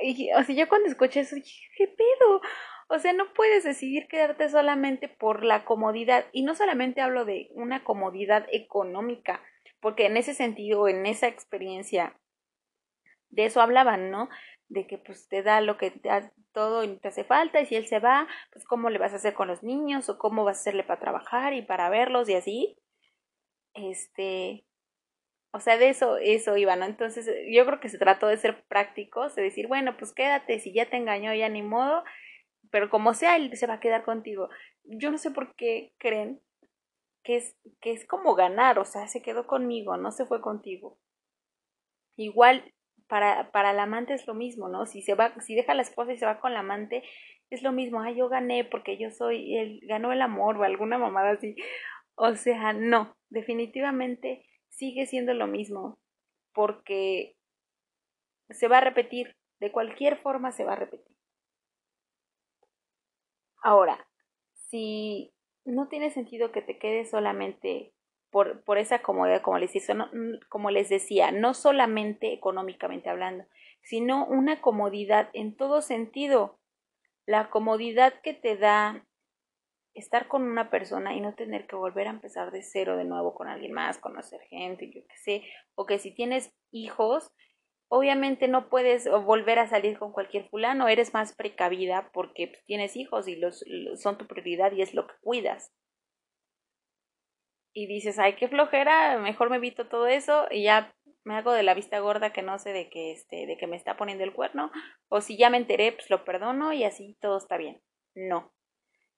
Y, 0.01 0.31
o 0.33 0.43
sea, 0.43 0.55
yo 0.55 0.67
cuando 0.67 0.87
escuché 0.87 1.19
eso 1.19 1.35
dije, 1.35 1.67
¿qué 1.77 1.87
pedo? 1.87 2.41
O 2.87 2.97
sea, 2.97 3.13
no 3.13 3.31
puedes 3.31 3.63
decidir 3.63 4.07
quedarte 4.07 4.49
solamente 4.49 5.07
por 5.07 5.43
la 5.43 5.65
comodidad. 5.65 6.25
Y 6.31 6.41
no 6.41 6.55
solamente 6.55 7.01
hablo 7.01 7.25
de 7.25 7.49
una 7.51 7.83
comodidad 7.83 8.47
económica, 8.51 9.39
porque 9.81 10.07
en 10.07 10.17
ese 10.17 10.33
sentido, 10.33 10.87
en 10.87 11.05
esa 11.05 11.27
experiencia, 11.27 12.19
de 13.29 13.45
eso 13.45 13.61
hablaban, 13.61 14.09
¿no? 14.09 14.29
De 14.67 14.87
que 14.87 14.97
pues 14.97 15.27
te 15.27 15.43
da 15.43 15.61
lo 15.61 15.77
que 15.77 15.91
te 15.91 16.09
da 16.09 16.33
todo 16.53 16.83
y 16.83 16.97
te 16.97 17.09
hace 17.09 17.23
falta, 17.23 17.61
y 17.61 17.67
si 17.67 17.75
él 17.75 17.85
se 17.85 17.99
va, 17.99 18.27
pues 18.51 18.65
cómo 18.65 18.89
le 18.89 18.97
vas 18.97 19.13
a 19.13 19.17
hacer 19.17 19.35
con 19.35 19.47
los 19.47 19.61
niños, 19.61 20.09
o 20.09 20.17
cómo 20.17 20.43
vas 20.43 20.57
a 20.57 20.61
hacerle 20.61 20.83
para 20.83 20.99
trabajar 20.99 21.53
y 21.53 21.61
para 21.61 21.91
verlos 21.91 22.29
y 22.29 22.33
así. 22.33 22.75
Este, 23.73 24.65
o 25.51 25.59
sea, 25.59 25.77
de 25.77 25.89
eso, 25.89 26.17
eso 26.17 26.57
iba, 26.57 26.75
¿no? 26.75 26.85
Entonces, 26.85 27.27
yo 27.49 27.65
creo 27.65 27.79
que 27.79 27.89
se 27.89 27.97
trató 27.97 28.27
de 28.27 28.37
ser 28.37 28.63
prácticos, 28.67 29.35
de 29.35 29.43
decir, 29.43 29.67
bueno, 29.67 29.97
pues 29.97 30.13
quédate, 30.13 30.59
si 30.59 30.73
ya 30.73 30.89
te 30.89 30.97
engañó, 30.97 31.33
ya 31.33 31.49
ni 31.49 31.63
modo, 31.63 32.03
pero 32.71 32.89
como 32.89 33.13
sea, 33.13 33.35
él 33.35 33.55
se 33.57 33.67
va 33.67 33.75
a 33.75 33.79
quedar 33.79 34.03
contigo. 34.03 34.49
Yo 34.83 35.11
no 35.11 35.17
sé 35.17 35.31
por 35.31 35.55
qué 35.55 35.93
creen 35.97 36.41
que 37.23 37.37
es, 37.37 37.57
que 37.81 37.91
es 37.91 38.05
como 38.05 38.35
ganar, 38.35 38.79
o 38.79 38.85
sea, 38.85 39.07
se 39.07 39.21
quedó 39.21 39.47
conmigo, 39.47 39.97
no 39.97 40.11
se 40.11 40.25
fue 40.25 40.41
contigo. 40.41 40.99
Igual, 42.15 42.73
para, 43.07 43.51
para 43.51 43.71
el 43.71 43.79
amante 43.79 44.13
es 44.13 44.27
lo 44.27 44.35
mismo, 44.35 44.69
¿no? 44.69 44.85
Si 44.85 45.01
se 45.01 45.15
va, 45.15 45.33
si 45.41 45.55
deja 45.55 45.73
la 45.73 45.81
esposa 45.81 46.13
y 46.13 46.17
se 46.17 46.25
va 46.25 46.39
con 46.39 46.53
la 46.53 46.59
amante, 46.59 47.03
es 47.49 47.63
lo 47.63 47.71
mismo, 47.71 48.01
ah, 48.01 48.11
yo 48.11 48.29
gané 48.29 48.65
porque 48.65 48.97
yo 48.97 49.09
soy, 49.09 49.57
él 49.57 49.79
ganó 49.87 50.11
el 50.13 50.21
amor 50.21 50.57
o 50.57 50.63
alguna 50.63 50.97
mamada 50.99 51.31
así. 51.31 51.55
O 52.15 52.35
sea, 52.35 52.73
no, 52.73 53.17
definitivamente 53.29 54.45
sigue 54.69 55.05
siendo 55.05 55.33
lo 55.33 55.47
mismo, 55.47 55.99
porque 56.53 57.35
se 58.49 58.67
va 58.67 58.79
a 58.79 58.81
repetir, 58.81 59.35
de 59.59 59.71
cualquier 59.71 60.17
forma 60.17 60.51
se 60.51 60.63
va 60.63 60.73
a 60.73 60.77
repetir. 60.77 61.15
Ahora, 63.61 64.07
si 64.53 65.33
no 65.65 65.87
tiene 65.87 66.11
sentido 66.11 66.51
que 66.51 66.61
te 66.61 66.77
quedes 66.77 67.09
solamente 67.09 67.93
por, 68.29 68.63
por 68.63 68.77
esa 68.77 69.01
comodidad, 69.01 69.41
como 69.41 69.57
les, 69.57 69.75
hizo, 69.75 69.93
como 70.49 70.71
les 70.71 70.89
decía, 70.89 71.31
no 71.31 71.53
solamente 71.53 72.33
económicamente 72.33 73.09
hablando, 73.09 73.45
sino 73.81 74.25
una 74.27 74.61
comodidad 74.61 75.29
en 75.33 75.55
todo 75.55 75.81
sentido. 75.81 76.59
La 77.25 77.49
comodidad 77.49 78.21
que 78.21 78.33
te 78.33 78.55
da 78.57 79.05
estar 79.99 80.27
con 80.27 80.43
una 80.43 80.69
persona 80.69 81.15
y 81.15 81.21
no 81.21 81.35
tener 81.35 81.67
que 81.67 81.75
volver 81.75 82.07
a 82.07 82.11
empezar 82.11 82.51
de 82.51 82.61
cero 82.63 82.97
de 82.97 83.05
nuevo 83.05 83.33
con 83.33 83.47
alguien 83.47 83.73
más, 83.73 83.97
conocer 83.97 84.41
gente, 84.49 84.91
yo 84.91 85.01
qué 85.07 85.17
sé, 85.17 85.43
o 85.75 85.85
que 85.85 85.99
si 85.99 86.13
tienes 86.13 86.53
hijos, 86.71 87.31
obviamente 87.89 88.47
no 88.47 88.69
puedes 88.69 89.09
volver 89.09 89.59
a 89.59 89.67
salir 89.67 89.97
con 89.97 90.11
cualquier 90.11 90.49
fulano, 90.49 90.87
eres 90.87 91.13
más 91.13 91.35
precavida 91.35 92.09
porque 92.13 92.47
pues, 92.47 92.63
tienes 92.65 92.95
hijos 92.95 93.27
y 93.27 93.35
los, 93.35 93.63
son 93.95 94.17
tu 94.17 94.27
prioridad 94.27 94.71
y 94.71 94.81
es 94.81 94.93
lo 94.93 95.07
que 95.07 95.13
cuidas. 95.21 95.73
Y 97.73 97.87
dices, 97.87 98.17
ay, 98.19 98.35
qué 98.35 98.47
flojera, 98.47 99.19
mejor 99.19 99.49
me 99.49 99.57
evito 99.57 99.87
todo 99.87 100.07
eso 100.07 100.47
y 100.49 100.63
ya 100.63 100.93
me 101.23 101.35
hago 101.35 101.51
de 101.51 101.63
la 101.63 101.75
vista 101.75 101.99
gorda 101.99 102.33
que 102.33 102.41
no 102.41 102.57
sé 102.57 102.73
de 102.73 102.89
que 102.89 103.11
este, 103.11 103.45
de 103.45 103.57
que 103.57 103.67
me 103.67 103.75
está 103.75 103.95
poniendo 103.95 104.23
el 104.23 104.33
cuerno, 104.33 104.71
o 105.09 105.21
si 105.21 105.37
ya 105.37 105.49
me 105.49 105.57
enteré, 105.57 105.91
pues 105.91 106.09
lo 106.09 106.25
perdono 106.25 106.73
y 106.73 106.83
así 106.83 107.17
todo 107.21 107.37
está 107.37 107.57
bien. 107.57 107.81
No 108.15 108.51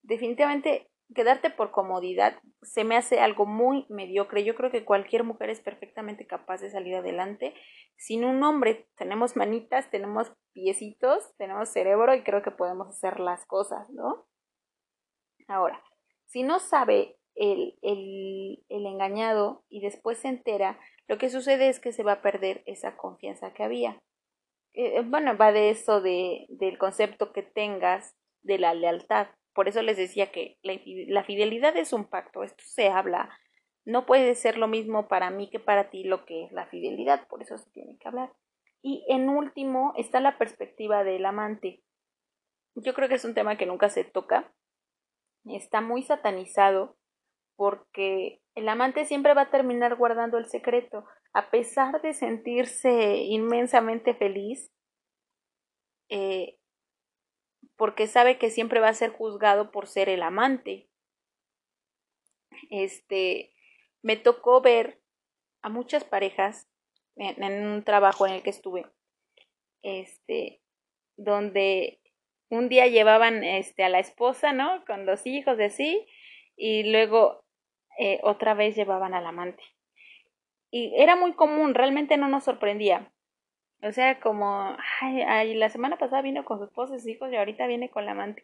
definitivamente 0.04 0.90
quedarte 1.14 1.50
por 1.50 1.72
comodidad 1.72 2.40
se 2.62 2.84
me 2.84 2.96
hace 2.96 3.20
algo 3.20 3.46
muy 3.46 3.86
mediocre. 3.90 4.44
Yo 4.44 4.56
creo 4.56 4.72
que 4.72 4.86
cualquier 4.86 5.24
mujer 5.24 5.50
es 5.50 5.60
perfectamente 5.60 6.26
capaz 6.26 6.62
de 6.62 6.70
salir 6.70 6.96
adelante. 6.96 7.54
Sin 7.98 8.24
un 8.24 8.44
hombre 8.44 8.88
tenemos 8.96 9.36
manitas, 9.36 9.90
tenemos 9.90 10.32
piecitos, 10.54 11.36
tenemos 11.38 11.70
cerebro 11.70 12.14
y 12.16 12.24
creo 12.24 12.42
que 12.42 12.52
podemos 12.52 12.88
hacer 12.90 13.20
las 13.20 13.46
cosas, 13.46 13.90
¿no? 13.90 14.26
Ahora, 15.48 15.84
si 16.28 16.44
no 16.44 16.60
sabe 16.60 17.18
el, 17.36 17.78
el, 17.82 18.64
el 18.70 18.86
engañado 18.86 19.64
y 19.70 19.82
después 19.82 20.20
se 20.20 20.30
entera, 20.30 20.80
lo 21.08 21.18
que 21.18 21.30
sucede 21.30 21.68
es 21.68 21.80
que 21.80 21.92
se 21.92 22.04
va 22.04 22.14
a 22.14 22.22
perder 22.22 22.64
esa 22.66 22.96
confianza 22.96 23.54
que 23.54 23.64
había. 23.64 24.02
Eh, 24.74 25.02
bueno, 25.02 25.36
va 25.36 25.52
de 25.52 25.70
eso 25.70 26.00
de, 26.00 26.46
del 26.50 26.78
concepto 26.78 27.34
que 27.34 27.44
tengas 27.44 28.16
de 28.44 28.58
la 28.58 28.74
lealtad. 28.74 29.28
Por 29.54 29.68
eso 29.68 29.82
les 29.82 29.98
decía 29.98 30.32
que 30.32 30.58
la, 30.62 31.24
fidelidad 31.24 31.76
es 31.76 31.94
un 31.94 32.06
pacto, 32.06 32.44
esto 32.44 32.64
se 32.66 32.90
habla. 32.90 33.38
No 33.84 34.06
puede 34.06 34.36
ser 34.36 34.58
lo 34.58 34.68
mismo 34.68 35.08
para 35.08 35.30
mí 35.30 35.50
que 35.50 35.60
para 35.60 35.90
ti 35.90 36.04
lo 36.04 36.26
que 36.26 36.46
es 36.46 36.52
la 36.52 36.68
fidelidad, 36.68 37.28
por 37.28 37.42
eso 37.42 37.58
se 37.58 37.70
tiene 37.72 37.98
que 37.98 38.08
hablar. 38.08 38.32
Y 38.82 39.06
en 39.10 39.30
último 39.30 39.94
está 39.98 40.20
la 40.20 40.38
perspectiva 40.38 41.04
del 41.04 41.26
amante. 41.26 41.84
Yo 42.76 42.94
creo 42.94 43.10
que 43.10 43.16
es 43.16 43.26
un 43.26 43.34
tema 43.34 43.58
que 43.58 43.66
nunca 43.66 43.90
se 43.90 44.04
toca. 44.04 44.54
Está 45.46 45.82
muy 45.82 46.04
satanizado 46.04 46.98
porque 47.56 48.42
el 48.56 48.70
amante 48.70 49.06
siempre 49.06 49.34
va 49.34 49.44
a 49.44 49.52
terminar 49.52 49.96
guardando 49.96 50.38
el 50.38 50.46
secreto. 50.46 51.06
A 51.34 51.52
pesar 51.52 52.02
de 52.02 52.14
sentirse 52.14 53.18
inmensamente 53.18 54.14
feliz, 54.14 54.72
eh, 56.10 56.58
porque 57.82 58.06
sabe 58.06 58.38
que 58.38 58.52
siempre 58.52 58.80
va 58.80 58.90
a 58.90 58.94
ser 58.94 59.10
juzgado 59.10 59.72
por 59.72 59.88
ser 59.88 60.08
el 60.08 60.22
amante. 60.22 60.88
Este, 62.70 63.56
me 64.04 64.18
tocó 64.18 64.62
ver 64.62 65.02
a 65.64 65.70
muchas 65.70 66.04
parejas 66.04 66.70
en, 67.16 67.66
un 67.66 67.84
trabajo 67.84 68.28
en 68.28 68.34
el 68.34 68.44
que 68.44 68.52
estuve, 68.52 68.86
este, 69.82 70.62
donde 71.18 72.00
un 72.52 72.70
día 72.70 72.86
llevaban 72.86 73.44
este, 73.44 73.84
a 73.84 73.90
la 73.90 73.98
esposa, 73.98 74.54
¿no? 74.54 74.86
Con 74.86 75.08
dos 75.08 75.26
hijos 75.26 75.58
de 75.58 75.72
sí, 75.72 76.06
y 76.56 76.84
luego 76.84 77.44
eh, 77.98 78.20
otra 78.22 78.54
vez 78.54 78.76
llevaban 78.76 79.16
al 79.16 79.26
amante. 79.26 79.64
Y 80.70 80.94
era 81.02 81.16
muy 81.16 81.34
común, 81.34 81.74
realmente 81.74 82.16
no 82.16 82.28
nos 82.28 82.44
sorprendía. 82.44 83.12
O 83.84 83.92
sea, 83.92 84.20
como, 84.20 84.78
ay, 85.02 85.56
la 85.56 85.70
semana 85.70 85.98
pasada 85.98 86.22
vino 86.22 86.46
con 86.46 86.60
su 86.60 86.66
esposa 86.66 86.96
y 87.04 87.12
hijos 87.12 87.32
y 87.32 87.36
ahorita 87.36 87.66
viene 87.66 87.90
con 87.90 88.06
la 88.06 88.12
amante. 88.12 88.44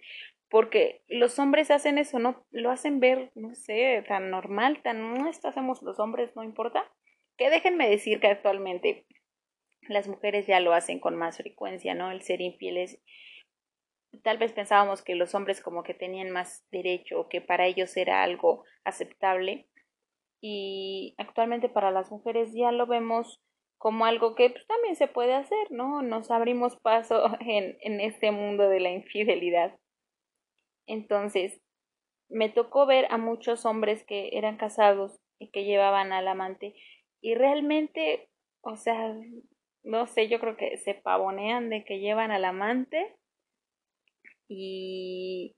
Porque 0.50 1.04
los 1.08 1.38
hombres 1.38 1.70
hacen 1.70 2.00
eso, 2.00 2.18
no 2.18 2.44
lo 2.52 2.72
hacen 2.72 3.00
ver, 3.00 3.32
no 3.36 3.54
sé, 3.54 4.04
tan 4.08 4.32
normal, 4.32 4.82
tan, 4.82 5.14
no, 5.14 5.30
esto 5.30 5.48
hacemos 5.48 5.84
los 5.84 6.00
hombres, 6.00 6.36
no 6.36 6.44
importa. 6.44 6.90
Que 7.38 7.52
déjenme 7.52 7.88
decir 7.88 8.20
que 8.20 8.28
actualmente 8.28 9.06
las 9.88 10.08
mujeres 10.08 10.48
ya 10.48 10.60
lo 10.60 10.74
hacen 10.74 11.00
con 11.00 11.16
más 11.16 11.38
frecuencia, 11.38 11.94
¿no? 11.94 12.12
El 12.12 12.22
ser 12.24 12.42
infieles. 12.42 13.00
Tal 14.24 14.40
vez 14.40 14.54
pensábamos 14.54 15.04
que 15.04 15.14
los 15.14 15.36
hombres 15.36 15.62
como 15.62 15.84
que 15.84 15.94
tenían 15.94 16.32
más 16.32 16.66
derecho 16.72 17.20
o 17.20 17.30
que 17.30 17.42
para 17.42 17.68
ellos 17.68 17.96
era 17.96 18.24
algo 18.24 18.64
aceptable. 18.84 19.68
Y 20.42 21.14
actualmente 21.20 21.70
para 21.70 21.92
las 21.92 22.12
mujeres 22.12 22.54
ya 22.54 22.72
lo 22.72 22.88
vemos 22.88 23.42
como 23.78 24.06
algo 24.06 24.36
que 24.36 24.50
pues, 24.50 24.66
también 24.68 24.96
se 24.96 25.08
puede 25.08 25.34
hacer, 25.34 25.72
¿no? 25.72 26.02
Nos 26.02 26.32
abrimos 26.32 26.76
paso 26.78 27.24
en, 27.42 27.78
en 27.82 28.02
este 28.02 28.32
mundo 28.32 28.70
de 28.70 28.80
la 28.80 28.90
infidelidad. 28.90 29.78
Entonces, 30.86 31.62
me 32.30 32.50
tocó 32.50 32.86
ver 32.86 33.08
a 33.10 33.18
muchos 33.18 33.66
hombres 33.66 34.04
que 34.04 34.30
eran 34.34 34.58
casados 34.58 35.20
y 35.40 35.50
que 35.52 35.64
llevaban 35.64 36.12
al 36.12 36.28
amante 36.28 36.76
y 37.22 37.36
realmente, 37.36 38.30
o 38.62 38.76
sea, 38.76 39.16
no 39.84 40.08
sé, 40.08 40.28
yo 40.28 40.40
creo 40.40 40.58
que 40.58 40.78
se 40.78 40.94
pavonean 40.94 41.70
de 41.70 41.84
que 41.84 42.00
llevan 42.00 42.32
al 42.32 42.46
amante 42.46 43.16
y 44.48 45.56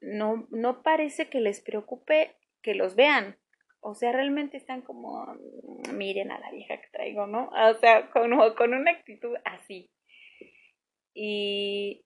no, 0.00 0.46
no 0.50 0.82
parece 0.82 1.28
que 1.28 1.40
les 1.40 1.60
preocupe 1.60 2.36
que 2.62 2.74
los 2.74 2.94
vean, 2.94 3.38
o 3.82 3.94
sea, 3.94 4.12
realmente 4.12 4.56
están 4.56 4.80
como, 4.82 5.26
mm, 5.26 5.96
miren 5.96 6.30
a 6.30 6.38
la 6.38 6.50
vieja 6.52 6.80
que 6.80 6.88
traigo, 6.92 7.26
¿no? 7.26 7.48
O 7.48 7.74
sea, 7.74 8.10
con, 8.10 8.30
con 8.54 8.74
una 8.74 8.92
actitud 8.92 9.36
así. 9.44 9.90
Y 11.14 12.04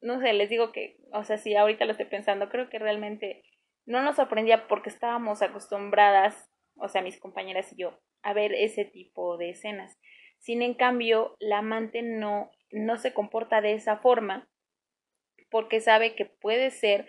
no 0.00 0.20
sé, 0.20 0.32
les 0.32 0.48
digo 0.48 0.72
que, 0.72 0.96
o 1.12 1.24
sea, 1.24 1.36
si 1.36 1.54
ahorita 1.56 1.84
lo 1.84 1.92
estoy 1.92 2.06
pensando, 2.06 2.48
creo 2.48 2.70
que 2.70 2.78
realmente 2.78 3.42
no 3.86 4.02
nos 4.02 4.16
sorprendía 4.16 4.68
porque 4.68 4.88
estábamos 4.88 5.42
acostumbradas, 5.42 6.48
o 6.76 6.88
sea, 6.88 7.02
mis 7.02 7.18
compañeras 7.18 7.72
y 7.72 7.82
yo, 7.82 7.98
a 8.22 8.32
ver 8.32 8.54
ese 8.54 8.84
tipo 8.84 9.36
de 9.36 9.50
escenas. 9.50 9.98
Sin 10.38 10.62
en 10.62 10.74
cambio, 10.74 11.34
la 11.40 11.58
amante 11.58 12.02
no, 12.02 12.52
no 12.70 12.96
se 12.98 13.12
comporta 13.12 13.60
de 13.60 13.72
esa 13.72 13.96
forma 13.96 14.48
porque 15.50 15.80
sabe 15.80 16.14
que 16.14 16.26
puede 16.26 16.70
ser 16.70 17.08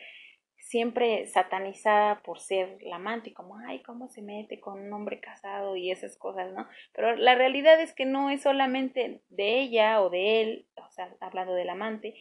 siempre 0.70 1.26
satanizada 1.26 2.22
por 2.22 2.40
ser 2.40 2.78
la 2.84 2.98
amante, 2.98 3.34
como, 3.34 3.58
ay, 3.58 3.82
¿cómo 3.82 4.08
se 4.08 4.22
mete 4.22 4.60
con 4.60 4.80
un 4.80 4.94
hombre 4.94 5.20
casado 5.20 5.76
y 5.76 5.90
esas 5.90 6.16
cosas, 6.16 6.54
¿no? 6.54 6.68
Pero 6.94 7.16
la 7.16 7.34
realidad 7.34 7.82
es 7.82 7.96
que 7.96 8.06
no 8.06 8.30
es 8.30 8.44
solamente 8.44 9.24
de 9.30 9.60
ella 9.62 10.00
o 10.00 10.12
de 10.12 10.42
él, 10.42 10.68
o 10.76 10.88
sea, 10.92 11.12
hablando 11.22 11.56
del 11.56 11.72
amante, 11.72 12.14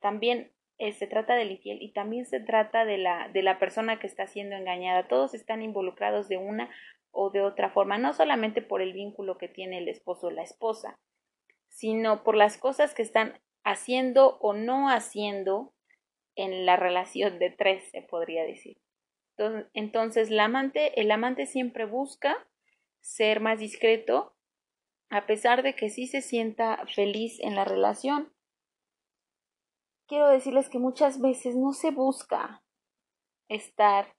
también 0.00 0.50
eh, 0.78 0.92
se 0.92 1.06
trata 1.06 1.34
del 1.34 1.50
infiel 1.50 1.82
y 1.82 1.92
también 1.92 2.24
se 2.24 2.40
trata 2.40 2.86
de 2.86 2.96
la, 2.96 3.28
de 3.28 3.42
la 3.42 3.58
persona 3.58 4.00
que 4.00 4.06
está 4.06 4.26
siendo 4.26 4.56
engañada. 4.56 5.06
Todos 5.06 5.34
están 5.34 5.60
involucrados 5.60 6.26
de 6.30 6.38
una 6.38 6.70
o 7.10 7.28
de 7.28 7.42
otra 7.42 7.68
forma, 7.68 7.98
no 7.98 8.14
solamente 8.14 8.62
por 8.62 8.80
el 8.80 8.94
vínculo 8.94 9.36
que 9.36 9.48
tiene 9.48 9.76
el 9.76 9.88
esposo 9.90 10.28
o 10.28 10.30
la 10.30 10.42
esposa, 10.42 10.98
sino 11.68 12.24
por 12.24 12.34
las 12.34 12.56
cosas 12.56 12.94
que 12.94 13.02
están 13.02 13.38
haciendo 13.62 14.38
o 14.38 14.54
no 14.54 14.88
haciendo 14.88 15.74
en 16.40 16.66
la 16.66 16.76
relación 16.76 17.38
de 17.38 17.50
tres, 17.50 17.84
se 17.90 18.02
podría 18.02 18.44
decir. 18.44 18.80
Entonces, 19.72 20.30
el 20.30 20.40
amante, 20.40 21.00
el 21.00 21.10
amante 21.10 21.46
siempre 21.46 21.86
busca 21.86 22.46
ser 23.00 23.40
más 23.40 23.58
discreto, 23.58 24.34
a 25.08 25.26
pesar 25.26 25.62
de 25.62 25.74
que 25.74 25.88
sí 25.88 26.06
se 26.06 26.20
sienta 26.20 26.84
feliz 26.94 27.40
en 27.40 27.54
la 27.54 27.64
relación. 27.64 28.32
Quiero 30.06 30.28
decirles 30.28 30.68
que 30.68 30.78
muchas 30.78 31.20
veces 31.20 31.56
no 31.56 31.72
se 31.72 31.90
busca 31.90 32.62
estar, 33.48 34.14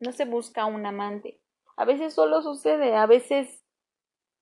no 0.00 0.12
se 0.12 0.24
busca 0.24 0.66
un 0.66 0.86
amante. 0.86 1.40
A 1.76 1.84
veces 1.84 2.14
solo 2.14 2.42
sucede, 2.42 2.94
a 2.96 3.06
veces 3.06 3.64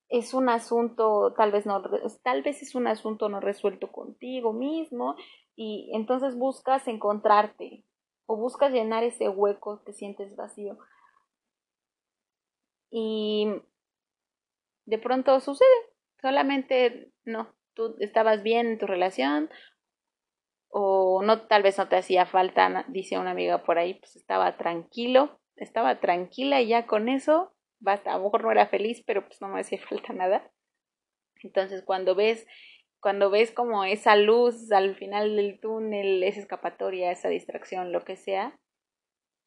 es 0.08 0.34
un 0.34 0.48
asunto, 0.48 1.34
tal 1.36 1.52
vez 1.52 1.66
no, 1.66 1.82
tal 2.22 2.42
vez 2.42 2.62
es 2.62 2.74
un 2.74 2.86
asunto 2.86 3.28
no 3.28 3.40
resuelto 3.40 3.90
contigo 3.90 4.52
mismo 4.52 5.16
y 5.54 5.90
entonces 5.94 6.36
buscas 6.36 6.86
encontrarte 6.88 7.84
o 8.26 8.36
buscas 8.36 8.72
llenar 8.72 9.04
ese 9.04 9.28
hueco 9.28 9.82
que 9.84 9.92
sientes 9.92 10.34
vacío. 10.36 10.78
Y 12.90 13.48
de 14.84 14.98
pronto 14.98 15.40
sucede, 15.40 15.68
solamente 16.20 17.12
no, 17.24 17.54
tú 17.74 17.96
estabas 18.00 18.42
bien 18.42 18.66
en 18.66 18.78
tu 18.78 18.86
relación 18.86 19.50
o 20.68 21.22
no, 21.22 21.46
tal 21.46 21.62
vez 21.62 21.78
no 21.78 21.88
te 21.88 21.96
hacía 21.96 22.26
falta, 22.26 22.84
dice 22.88 23.18
una 23.18 23.32
amiga 23.32 23.62
por 23.62 23.78
ahí, 23.78 23.94
pues 23.94 24.16
estaba 24.16 24.56
tranquilo, 24.56 25.40
estaba 25.56 26.00
tranquila 26.00 26.60
y 26.60 26.68
ya 26.68 26.86
con 26.86 27.08
eso 27.08 27.54
basta, 27.82 28.12
a 28.12 28.18
lo 28.18 28.24
mejor 28.24 28.44
no 28.44 28.52
era 28.52 28.66
feliz, 28.68 29.02
pero 29.06 29.26
pues 29.26 29.40
no 29.40 29.48
me 29.48 29.60
hacía 29.60 29.78
falta 29.88 30.12
nada. 30.12 30.50
Entonces 31.42 31.82
cuando 31.84 32.14
ves, 32.14 32.46
cuando 33.02 33.30
ves 33.30 33.50
como 33.50 33.82
esa 33.82 34.14
luz 34.14 34.70
al 34.70 34.94
final 34.94 35.34
del 35.34 35.58
túnel, 35.58 36.22
esa 36.22 36.38
escapatoria, 36.38 37.10
esa 37.10 37.28
distracción, 37.28 37.90
lo 37.90 38.04
que 38.04 38.14
sea, 38.14 38.56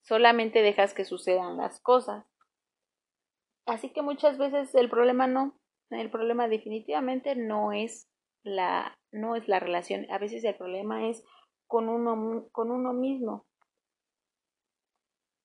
solamente 0.03 0.61
dejas 0.61 0.93
que 0.93 1.05
sucedan 1.05 1.55
las 1.55 1.79
cosas. 1.79 2.25
Así 3.65 3.93
que 3.93 4.01
muchas 4.01 4.37
veces 4.37 4.75
el 4.75 4.89
problema 4.89 5.25
no, 5.27 5.57
el 5.89 6.11
problema 6.11 6.49
definitivamente 6.49 7.37
no 7.37 7.71
es 7.71 8.09
la, 8.43 8.99
no 9.13 9.37
es 9.37 9.47
la 9.47 9.61
relación, 9.61 10.05
a 10.11 10.19
veces 10.19 10.43
el 10.43 10.55
problema 10.55 11.07
es 11.07 11.23
con 11.65 11.87
uno, 11.87 12.49
con 12.51 12.71
uno 12.71 12.91
mismo. 12.91 13.45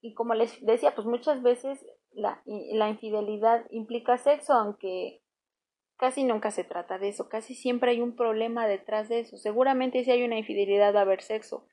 Y 0.02 0.14
como 0.14 0.34
les 0.34 0.60
decía, 0.66 0.96
pues 0.96 1.06
muchas 1.06 1.42
veces 1.42 1.86
la, 2.10 2.42
la 2.44 2.88
infidelidad 2.88 3.66
implica 3.70 4.18
sexo, 4.18 4.52
aunque 4.52 5.19
casi 6.00 6.24
nunca 6.24 6.50
se 6.50 6.64
trata 6.64 6.98
de 6.98 7.10
eso, 7.10 7.28
casi 7.28 7.54
siempre 7.54 7.90
hay 7.90 8.00
un 8.00 8.16
problema 8.16 8.66
detrás 8.66 9.10
de 9.10 9.20
eso. 9.20 9.36
Seguramente 9.36 10.02
si 10.02 10.10
hay 10.10 10.22
una 10.24 10.38
infidelidad 10.38 10.96
a 10.96 11.02
haber 11.02 11.20
sexo, 11.20 11.66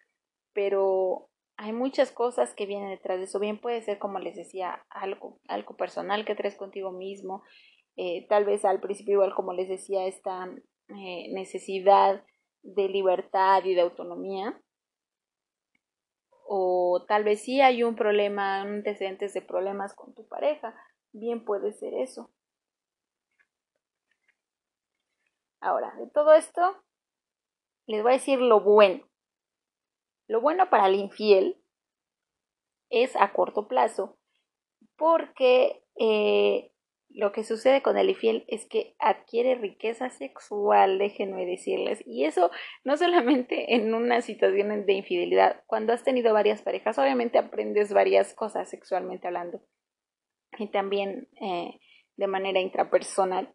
pero 0.53 1.29
hay 1.55 1.71
muchas 1.71 2.11
cosas 2.11 2.53
que 2.53 2.65
vienen 2.65 2.89
detrás 2.89 3.19
de 3.19 3.23
eso. 3.23 3.39
Bien 3.39 3.57
puede 3.57 3.81
ser, 3.81 3.99
como 3.99 4.19
les 4.19 4.35
decía, 4.35 4.83
algo, 4.89 5.39
algo 5.47 5.77
personal 5.77 6.25
que 6.25 6.35
traes 6.35 6.57
contigo 6.57 6.91
mismo, 6.91 7.41
eh, 7.95 8.27
tal 8.27 8.43
vez 8.43 8.65
al 8.65 8.81
principio 8.81 9.13
igual 9.13 9.33
como 9.33 9.53
les 9.53 9.69
decía, 9.69 10.05
esta 10.05 10.45
eh, 10.89 11.31
necesidad 11.31 12.21
de 12.63 12.89
libertad 12.89 13.63
y 13.63 13.75
de 13.75 13.81
autonomía 13.81 14.61
o 16.49 17.05
tal 17.07 17.23
vez 17.23 17.43
sí 17.43 17.61
hay 17.61 17.81
un 17.83 17.95
problema, 17.95 18.63
un 18.63 18.75
antecedentes 18.75 19.33
de 19.33 19.41
problemas 19.41 19.93
con 19.93 20.13
tu 20.13 20.27
pareja, 20.27 20.75
bien 21.13 21.45
puede 21.45 21.71
ser 21.71 21.93
eso. 21.93 22.29
Ahora, 25.59 25.93
de 25.97 26.07
todo 26.09 26.33
esto, 26.33 26.83
les 27.87 28.03
voy 28.03 28.11
a 28.11 28.15
decir 28.15 28.39
lo 28.39 28.61
bueno. 28.61 29.07
Lo 30.27 30.41
bueno 30.41 30.69
para 30.69 30.87
el 30.87 30.95
infiel 30.95 31.61
es 32.89 33.15
a 33.15 33.33
corto 33.33 33.67
plazo, 33.67 34.17
porque 34.97 35.83
eh, 35.99 36.71
lo 37.09 37.31
que 37.31 37.43
sucede 37.43 37.81
con 37.81 37.97
el 37.97 38.09
infiel 38.09 38.45
es 38.47 38.65
que 38.65 38.95
adquiere 38.99 39.55
riqueza 39.55 40.09
sexual, 40.09 40.99
déjenme 40.99 41.45
decirles, 41.45 42.03
y 42.05 42.25
eso 42.25 42.51
no 42.83 42.97
solamente 42.97 43.75
en 43.75 43.93
una 43.93 44.21
situación 44.21 44.85
de 44.85 44.93
infidelidad, 44.93 45.63
cuando 45.65 45.93
has 45.93 46.03
tenido 46.03 46.33
varias 46.33 46.61
parejas, 46.61 46.97
obviamente 46.99 47.37
aprendes 47.37 47.93
varias 47.93 48.33
cosas 48.33 48.69
sexualmente 48.69 49.27
hablando, 49.27 49.61
y 50.57 50.67
también 50.67 51.29
eh, 51.41 51.79
de 52.17 52.27
manera 52.27 52.59
intrapersonal. 52.59 53.53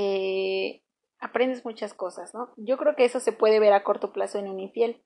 Eh, 0.00 0.84
aprendes 1.18 1.64
muchas 1.64 1.92
cosas, 1.92 2.32
¿no? 2.34 2.52
Yo 2.56 2.78
creo 2.78 2.94
que 2.94 3.04
eso 3.04 3.18
se 3.18 3.32
puede 3.32 3.58
ver 3.58 3.72
a 3.72 3.82
corto 3.82 4.12
plazo 4.12 4.38
en 4.38 4.48
un 4.48 4.60
infiel. 4.60 5.02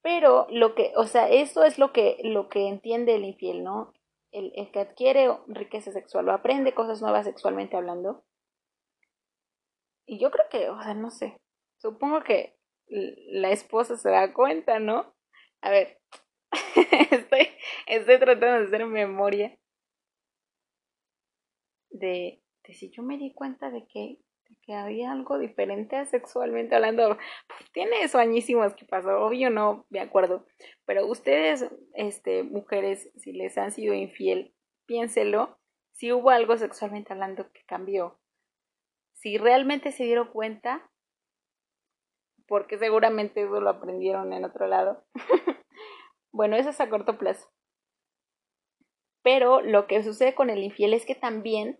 Pero 0.00 0.46
lo 0.48 0.74
que, 0.74 0.92
o 0.96 1.04
sea, 1.04 1.28
eso 1.28 1.64
es 1.64 1.78
lo 1.78 1.92
que, 1.92 2.16
lo 2.24 2.48
que 2.48 2.66
entiende 2.66 3.14
el 3.14 3.24
infiel, 3.24 3.62
¿no? 3.62 3.92
el, 4.32 4.70
que 4.72 4.80
adquiere 4.80 5.28
riqueza 5.48 5.92
sexual 5.92 6.28
o 6.28 6.32
aprende 6.32 6.74
cosas 6.74 7.00
nuevas 7.00 7.24
sexualmente 7.24 7.76
hablando. 7.76 8.24
Y 10.06 10.18
yo 10.18 10.30
creo 10.30 10.46
que, 10.50 10.70
o 10.70 10.82
sea, 10.82 10.94
no 10.94 11.10
sé, 11.10 11.38
supongo 11.76 12.22
que 12.22 12.56
la 12.86 13.50
esposa 13.50 13.96
se 13.96 14.10
da 14.10 14.32
cuenta, 14.32 14.78
¿no? 14.78 15.14
A 15.60 15.70
ver, 15.70 16.00
estoy, 17.10 17.48
estoy 17.86 18.18
tratando 18.18 18.46
de 18.46 18.66
hacer 18.66 18.86
memoria 18.86 19.58
de, 21.90 22.42
de 22.68 22.74
si 22.74 22.90
yo 22.90 23.02
me 23.02 23.18
di 23.18 23.32
cuenta 23.32 23.70
de 23.70 23.84
que 23.88 24.20
que 24.62 24.74
había 24.74 25.12
algo 25.12 25.38
diferente 25.38 26.04
sexualmente 26.06 26.74
hablando. 26.74 27.16
tiene 27.72 28.02
eso 28.02 28.18
añísimos 28.18 28.74
que 28.74 28.84
pasó, 28.84 29.20
obvio 29.20 29.50
no 29.50 29.86
me 29.90 30.00
acuerdo. 30.00 30.46
Pero 30.84 31.06
ustedes, 31.06 31.66
este, 31.94 32.42
mujeres, 32.42 33.10
si 33.16 33.32
les 33.32 33.56
han 33.58 33.72
sido 33.72 33.94
infiel, 33.94 34.54
piénselo, 34.86 35.58
si 35.92 36.12
hubo 36.12 36.30
algo 36.30 36.56
sexualmente 36.56 37.12
hablando 37.12 37.50
que 37.52 37.64
cambió. 37.66 38.18
Si 39.14 39.36
realmente 39.36 39.90
se 39.90 40.04
dieron 40.04 40.28
cuenta, 40.28 40.90
porque 42.46 42.78
seguramente 42.78 43.42
eso 43.42 43.60
lo 43.60 43.70
aprendieron 43.70 44.32
en 44.32 44.44
otro 44.44 44.66
lado. 44.66 45.04
bueno, 46.32 46.56
eso 46.56 46.70
es 46.70 46.80
a 46.80 46.88
corto 46.88 47.18
plazo. 47.18 47.50
Pero 49.22 49.60
lo 49.60 49.86
que 49.86 50.02
sucede 50.02 50.34
con 50.34 50.48
el 50.48 50.62
infiel 50.62 50.94
es 50.94 51.04
que 51.04 51.14
también 51.14 51.78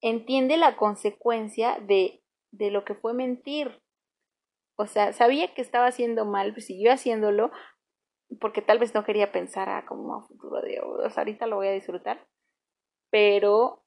entiende 0.00 0.56
la 0.56 0.76
consecuencia 0.76 1.78
de, 1.80 2.22
de 2.50 2.70
lo 2.70 2.84
que 2.84 2.94
fue 2.94 3.14
mentir. 3.14 3.82
O 4.76 4.86
sea, 4.86 5.12
sabía 5.12 5.54
que 5.54 5.62
estaba 5.62 5.86
haciendo 5.86 6.24
mal, 6.24 6.52
pues 6.52 6.66
siguió 6.66 6.92
haciéndolo, 6.92 7.50
porque 8.40 8.62
tal 8.62 8.78
vez 8.78 8.94
no 8.94 9.04
quería 9.04 9.32
pensar 9.32 9.68
a 9.68 9.78
ah, 9.78 9.86
como 9.86 10.16
a 10.16 10.26
futuro 10.26 10.60
de, 10.60 10.80
oh, 10.80 10.98
ahorita 11.16 11.46
lo 11.46 11.56
voy 11.56 11.68
a 11.68 11.72
disfrutar, 11.72 12.26
pero 13.10 13.84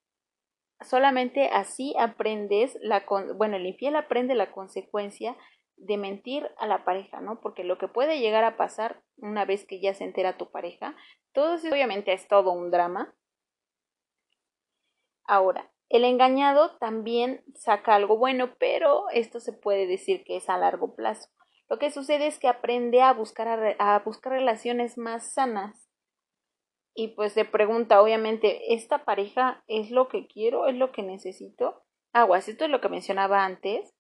solamente 0.82 1.47
así 1.50 1.93
aprendes 1.97 2.78
la, 2.82 3.06
bueno, 3.36 3.58
el 3.58 3.67
infiel 3.67 3.95
aprende 3.95 4.36
la 4.36 4.52
consecuencia 4.52 5.38
de 5.78 5.97
mentir 5.97 6.50
a 6.58 6.67
la 6.67 6.84
pareja, 6.84 7.21
¿no? 7.21 7.39
Porque 7.39 7.63
lo 7.63 7.78
que 7.78 7.88
puede 7.88 8.19
llegar 8.19 8.43
a 8.43 8.58
pasar 8.58 9.02
una 9.17 9.45
vez 9.45 9.65
que 9.65 9.80
ya 9.80 9.93
se 9.93 10.04
entera 10.04 10.38
tu 10.38 10.52
pareja, 10.52 10.95
todo 11.34 11.56
eso 11.56 11.69
obviamente 11.69 12.13
es 12.13 12.28
todo 12.28 12.52
un 12.52 12.71
drama. 12.71 13.15
Ahora, 15.26 15.71
el 15.92 16.06
engañado 16.06 16.78
también 16.78 17.44
saca 17.54 17.96
algo 17.96 18.18
bueno, 18.18 18.56
pero 18.58 19.10
esto 19.10 19.42
se 19.42 19.52
puede 19.52 19.88
decir 19.88 20.24
que 20.24 20.38
es 20.38 20.50
a 20.50 20.58
largo 20.58 20.96
plazo. 20.96 21.30
Lo 21.70 21.80
que 21.80 21.92
sucede 21.92 22.28
es 22.28 22.40
que 22.40 22.48
aprende 22.48 23.02
a 23.02 23.14
buscar, 23.14 23.76
a, 23.78 24.00
buscar 24.00 24.34
relaciones 24.34 24.98
más 24.98 25.34
sanas. 25.34 25.90
Y 26.94 27.10
pues 27.10 27.34
se 27.34 27.44
pregunta, 27.44 28.02
obviamente, 28.02 28.74
¿esta 28.74 29.04
pareja 29.04 29.64
es 29.68 29.92
lo 29.92 30.08
que 30.08 30.28
quiero? 30.28 30.68
¿Es 30.68 30.76
lo 30.76 30.94
que 30.94 31.04
necesito? 31.04 31.84
Aguas, 32.14 32.48
esto 32.48 32.66
es 32.66 32.72
lo 32.72 32.80
que 32.80 32.90
mencionaba 32.90 33.44
antes, 33.44 33.94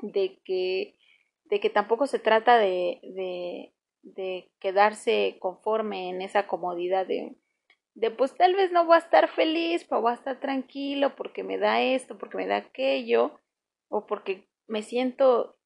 de 0.00 0.40
que, 0.44 0.96
de 1.44 1.60
que 1.60 1.68
tampoco 1.68 2.06
se 2.06 2.18
trata 2.18 2.56
de, 2.56 3.00
de, 3.02 3.74
de 4.02 4.50
quedarse 4.60 5.36
conforme 5.40 6.08
en 6.08 6.22
esa 6.22 6.46
comodidad 6.46 7.06
de 7.06 7.36
de 7.94 8.10
pues 8.10 8.34
tal 8.34 8.54
vez 8.54 8.72
no 8.72 8.84
voy 8.86 8.96
a 8.96 8.98
estar 8.98 9.28
feliz, 9.28 9.84
pero 9.84 10.02
voy 10.02 10.12
a 10.12 10.14
estar 10.14 10.40
tranquilo 10.40 11.14
porque 11.16 11.42
me 11.42 11.58
da 11.58 11.82
esto, 11.82 12.16
porque 12.18 12.36
me 12.36 12.46
da 12.46 12.56
aquello, 12.56 13.38
o 13.88 14.06
porque 14.06 14.48
me 14.68 14.82
siento, 14.82 15.56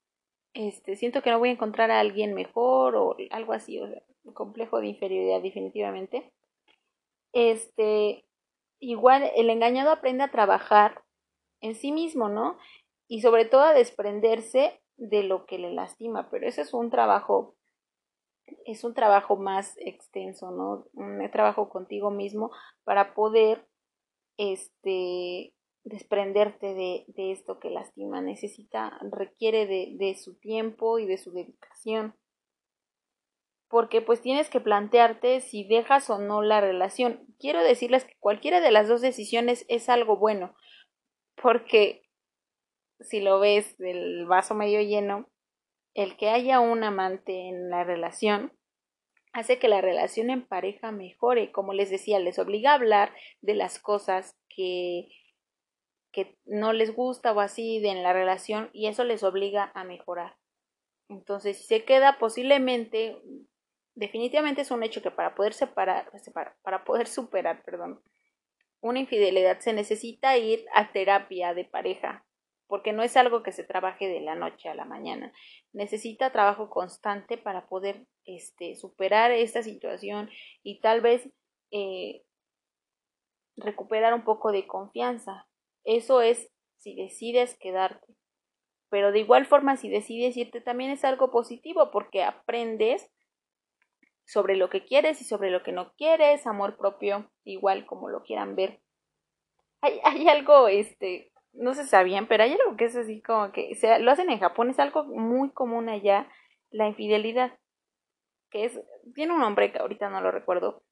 este, 0.54 0.96
siento 0.96 1.22
que 1.22 1.30
no 1.30 1.38
voy 1.38 1.50
a 1.50 1.52
encontrar 1.52 1.90
a 1.90 2.00
alguien 2.00 2.34
mejor 2.34 2.96
o 2.96 3.16
algo 3.30 3.52
así, 3.52 3.78
o 3.78 3.88
sea, 3.88 4.02
un 4.24 4.32
complejo 4.32 4.80
de 4.80 4.88
inferioridad 4.88 5.42
definitivamente. 5.42 6.32
Este, 7.32 8.24
igual 8.80 9.30
el 9.36 9.50
engañado 9.50 9.90
aprende 9.90 10.24
a 10.24 10.30
trabajar 10.30 11.02
en 11.60 11.74
sí 11.74 11.92
mismo, 11.92 12.28
¿no? 12.28 12.56
Y 13.08 13.20
sobre 13.20 13.44
todo 13.44 13.62
a 13.62 13.74
desprenderse 13.74 14.80
de 14.96 15.22
lo 15.22 15.44
que 15.44 15.58
le 15.58 15.72
lastima, 15.72 16.30
pero 16.30 16.46
ese 16.46 16.62
es 16.62 16.72
un 16.72 16.90
trabajo 16.90 17.54
es 18.66 18.84
un 18.84 18.94
trabajo 18.94 19.36
más 19.36 19.74
extenso, 19.78 20.50
¿no? 20.50 20.86
Un 20.92 21.30
trabajo 21.30 21.68
contigo 21.68 22.10
mismo 22.10 22.50
para 22.84 23.14
poder, 23.14 23.66
este, 24.36 25.54
desprenderte 25.84 26.74
de, 26.74 27.04
de 27.08 27.32
esto 27.32 27.58
que 27.58 27.70
lastima, 27.70 28.20
necesita, 28.20 28.98
requiere 29.10 29.66
de, 29.66 29.94
de 29.96 30.14
su 30.16 30.38
tiempo 30.38 30.98
y 30.98 31.06
de 31.06 31.18
su 31.18 31.32
dedicación 31.32 32.14
porque 33.74 34.00
pues 34.00 34.20
tienes 34.20 34.50
que 34.50 34.60
plantearte 34.60 35.40
si 35.40 35.64
dejas 35.64 36.08
o 36.08 36.18
no 36.18 36.42
la 36.42 36.60
relación. 36.60 37.26
Quiero 37.40 37.60
decirles 37.60 38.04
que 38.04 38.14
cualquiera 38.20 38.60
de 38.60 38.70
las 38.70 38.86
dos 38.86 39.00
decisiones 39.00 39.64
es 39.68 39.88
algo 39.88 40.16
bueno, 40.16 40.54
porque 41.42 42.04
si 43.00 43.20
lo 43.20 43.40
ves 43.40 43.76
del 43.78 44.26
vaso 44.26 44.54
medio 44.54 44.80
lleno, 44.80 45.28
el 45.94 46.16
que 46.16 46.28
haya 46.28 46.60
un 46.60 46.84
amante 46.84 47.48
en 47.48 47.70
la 47.70 47.84
relación 47.84 48.52
hace 49.32 49.58
que 49.58 49.68
la 49.68 49.80
relación 49.80 50.30
en 50.30 50.46
pareja 50.46 50.92
mejore. 50.92 51.50
Como 51.50 51.72
les 51.72 51.90
decía, 51.90 52.18
les 52.20 52.38
obliga 52.38 52.72
a 52.72 52.74
hablar 52.74 53.14
de 53.40 53.54
las 53.54 53.78
cosas 53.78 54.36
que, 54.48 55.08
que 56.12 56.36
no 56.44 56.72
les 56.72 56.94
gusta 56.94 57.32
o 57.32 57.40
así 57.40 57.80
de 57.80 57.90
en 57.90 58.02
la 58.02 58.12
relación 58.12 58.70
y 58.72 58.86
eso 58.86 59.04
les 59.04 59.22
obliga 59.22 59.72
a 59.74 59.84
mejorar. 59.84 60.36
Entonces, 61.08 61.58
si 61.58 61.64
se 61.64 61.84
queda 61.84 62.18
posiblemente 62.18 63.20
definitivamente 63.94 64.62
es 64.62 64.70
un 64.70 64.82
hecho 64.82 65.02
que 65.02 65.10
para 65.10 65.34
poder 65.34 65.54
separar, 65.54 66.10
para 66.62 66.84
poder 66.84 67.06
superar, 67.06 67.62
perdón, 67.62 68.00
una 68.80 68.98
infidelidad 68.98 69.60
se 69.60 69.72
necesita 69.72 70.36
ir 70.36 70.66
a 70.74 70.92
terapia 70.92 71.54
de 71.54 71.64
pareja, 71.64 72.26
porque 72.66 72.92
no 72.92 73.02
es 73.02 73.16
algo 73.16 73.42
que 73.42 73.52
se 73.52 73.64
trabaje 73.64 74.08
de 74.08 74.20
la 74.20 74.34
noche 74.34 74.68
a 74.68 74.74
la 74.74 74.84
mañana. 74.84 75.32
Necesita 75.72 76.32
trabajo 76.32 76.70
constante 76.70 77.36
para 77.36 77.66
poder 77.66 78.06
este, 78.24 78.74
superar 78.76 79.30
esta 79.30 79.62
situación 79.62 80.30
y 80.62 80.80
tal 80.80 81.00
vez 81.00 81.28
eh, 81.70 82.22
recuperar 83.56 84.14
un 84.14 84.24
poco 84.24 84.52
de 84.52 84.66
confianza. 84.66 85.46
Eso 85.84 86.20
es 86.20 86.50
si 86.78 86.94
decides 86.94 87.56
quedarte. 87.58 88.14
Pero 88.90 89.12
de 89.12 89.20
igual 89.20 89.46
forma, 89.46 89.76
si 89.76 89.88
decides 89.88 90.36
irte, 90.36 90.60
también 90.60 90.90
es 90.90 91.04
algo 91.04 91.30
positivo 91.30 91.90
porque 91.90 92.22
aprendes 92.22 93.10
sobre 94.24 94.56
lo 94.56 94.70
que 94.70 94.84
quieres 94.84 95.20
y 95.20 95.24
sobre 95.24 95.50
lo 95.50 95.62
que 95.62 95.72
no 95.72 95.92
quieres, 95.96 96.46
amor 96.46 96.76
propio, 96.76 97.30
igual 97.44 97.86
como 97.86 98.08
lo 98.08 98.22
quieran 98.22 98.56
ver. 98.56 98.80
Hay, 99.80 100.00
hay 100.04 100.28
algo, 100.28 100.68
este, 100.68 101.33
no 101.54 101.74
se 101.74 101.86
sabían, 101.86 102.26
pero 102.26 102.44
hay 102.44 102.52
algo 102.52 102.76
que 102.76 102.86
es 102.86 102.96
así 102.96 103.22
como 103.22 103.52
que 103.52 103.74
se, 103.74 103.98
lo 103.98 104.10
hacen 104.10 104.30
en 104.30 104.40
Japón, 104.40 104.70
es 104.70 104.78
algo 104.78 105.04
muy 105.04 105.50
común 105.50 105.88
allá, 105.88 106.28
la 106.70 106.88
infidelidad, 106.88 107.58
que 108.50 108.64
es, 108.64 108.80
tiene 109.14 109.32
un 109.32 109.40
nombre 109.40 109.72
que 109.72 109.78
ahorita 109.78 110.10
no 110.10 110.20
lo 110.20 110.30
recuerdo, 110.30 110.82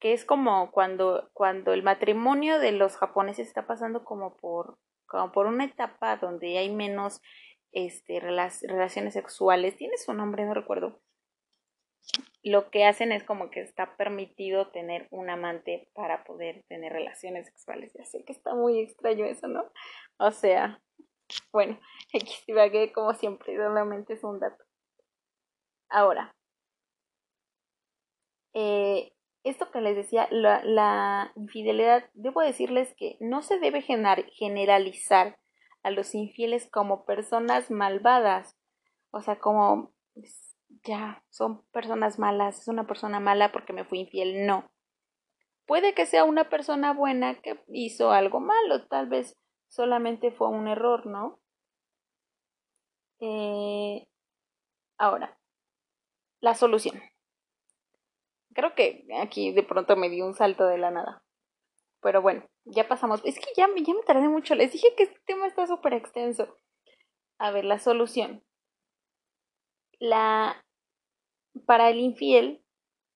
que 0.00 0.12
es 0.12 0.24
como 0.24 0.70
cuando, 0.70 1.30
cuando 1.32 1.72
el 1.72 1.82
matrimonio 1.82 2.58
de 2.58 2.72
los 2.72 2.96
japoneses 2.96 3.46
está 3.48 3.66
pasando 3.66 4.04
como 4.04 4.36
por, 4.36 4.78
como 5.06 5.32
por 5.32 5.46
una 5.46 5.64
etapa 5.64 6.16
donde 6.16 6.58
hay 6.58 6.70
menos 6.70 7.22
este, 7.72 8.20
relaciones 8.20 9.14
sexuales, 9.14 9.76
tiene 9.76 9.96
su 9.96 10.12
nombre, 10.12 10.44
no 10.44 10.54
recuerdo, 10.54 11.00
lo 12.42 12.70
que 12.70 12.84
hacen 12.84 13.10
es 13.12 13.24
como 13.24 13.50
que 13.50 13.60
está 13.60 13.96
permitido 13.96 14.68
tener 14.68 15.08
un 15.10 15.30
amante 15.30 15.88
para 15.94 16.24
poder 16.24 16.62
tener 16.68 16.92
relaciones 16.92 17.46
sexuales. 17.46 17.92
Ya 17.94 18.04
sé 18.04 18.22
que 18.24 18.32
está 18.32 18.54
muy 18.54 18.80
extraño 18.80 19.24
eso, 19.24 19.48
¿no? 19.48 19.64
O 20.18 20.30
sea, 20.30 20.80
bueno, 21.52 21.78
que 22.12 22.92
como 22.92 23.14
siempre, 23.14 23.56
solamente 23.56 24.12
es 24.12 24.24
un 24.24 24.40
dato. 24.40 24.62
Ahora, 25.88 26.34
eh, 28.52 29.12
esto 29.42 29.70
que 29.70 29.80
les 29.80 29.96
decía, 29.96 30.28
la, 30.30 30.62
la, 30.64 31.32
infidelidad, 31.36 32.08
debo 32.14 32.40
decirles 32.40 32.94
que 32.96 33.16
no 33.20 33.42
se 33.42 33.58
debe 33.58 33.82
generalizar 33.82 35.38
a 35.82 35.90
los 35.90 36.14
infieles 36.14 36.68
como 36.70 37.04
personas 37.04 37.70
malvadas, 37.70 38.56
o 39.10 39.20
sea, 39.20 39.38
como 39.38 39.92
ya, 40.84 41.24
son 41.30 41.62
personas 41.72 42.18
malas, 42.18 42.60
es 42.60 42.68
una 42.68 42.86
persona 42.86 43.20
mala 43.20 43.52
porque 43.52 43.72
me 43.72 43.84
fui 43.84 44.00
infiel, 44.00 44.46
no. 44.46 44.70
Puede 45.66 45.94
que 45.94 46.06
sea 46.06 46.24
una 46.24 46.50
persona 46.50 46.92
buena 46.92 47.40
que 47.40 47.62
hizo 47.68 48.10
algo 48.10 48.40
malo, 48.40 48.86
tal 48.86 49.08
vez 49.08 49.36
solamente 49.68 50.30
fue 50.30 50.48
un 50.48 50.68
error, 50.68 51.06
¿no? 51.06 51.40
Eh, 53.20 54.06
ahora, 54.98 55.38
la 56.40 56.54
solución. 56.54 57.00
Creo 58.54 58.74
que 58.74 59.06
aquí 59.20 59.52
de 59.52 59.62
pronto 59.62 59.96
me 59.96 60.10
dio 60.10 60.26
un 60.26 60.34
salto 60.34 60.66
de 60.66 60.78
la 60.78 60.90
nada. 60.90 61.24
Pero 62.00 62.20
bueno, 62.20 62.46
ya 62.64 62.86
pasamos. 62.86 63.22
Es 63.24 63.38
que 63.38 63.46
ya, 63.56 63.66
ya 63.74 63.94
me 63.94 64.02
tardé 64.02 64.28
mucho. 64.28 64.54
Les 64.54 64.70
dije 64.70 64.94
que 64.94 65.04
este 65.04 65.20
tema 65.24 65.46
está 65.46 65.66
súper 65.66 65.94
extenso. 65.94 66.58
A 67.38 67.50
ver, 67.50 67.64
la 67.64 67.78
solución. 67.78 68.44
La 69.98 70.63
para 71.66 71.90
el 71.90 71.98
infiel, 71.98 72.62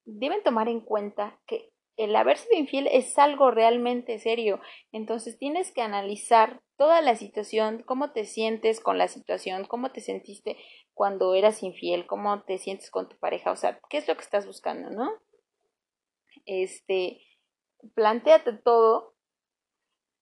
deben 0.05 0.43
tomar 0.43 0.69
en 0.69 0.81
cuenta 0.81 1.39
que 1.47 1.71
el 1.97 2.15
haber 2.15 2.39
sido 2.39 2.59
infiel 2.59 2.87
es 2.87 3.19
algo 3.19 3.51
realmente 3.51 4.19
serio. 4.19 4.61
Entonces 4.93 5.39
tienes 5.39 5.73
que 5.73 5.83
analizar 5.83 6.63
toda 6.77 7.01
la 7.01 7.17
situación, 7.17 7.83
cómo 7.83 8.13
te 8.13 8.25
sientes 8.25 8.81
con 8.81 8.99
la 8.99 9.09
situación, 9.09 9.65
cómo 9.65 9.91
te 9.91 10.01
sentiste 10.01 10.57
cuando 10.95 11.35
eras 11.35 11.63
infiel, 11.63 12.07
cómo 12.07 12.43
te 12.45 12.59
sientes 12.59 12.91
con 12.91 13.09
tu 13.09 13.19
pareja, 13.19 13.51
o 13.51 13.57
sea, 13.57 13.81
qué 13.91 13.99
es 13.99 14.07
lo 14.07 14.15
que 14.15 14.23
estás 14.23 14.47
buscando, 14.47 14.91
¿no? 14.91 15.11
Este, 16.47 17.21
planteate 17.95 18.53
todo 18.53 19.15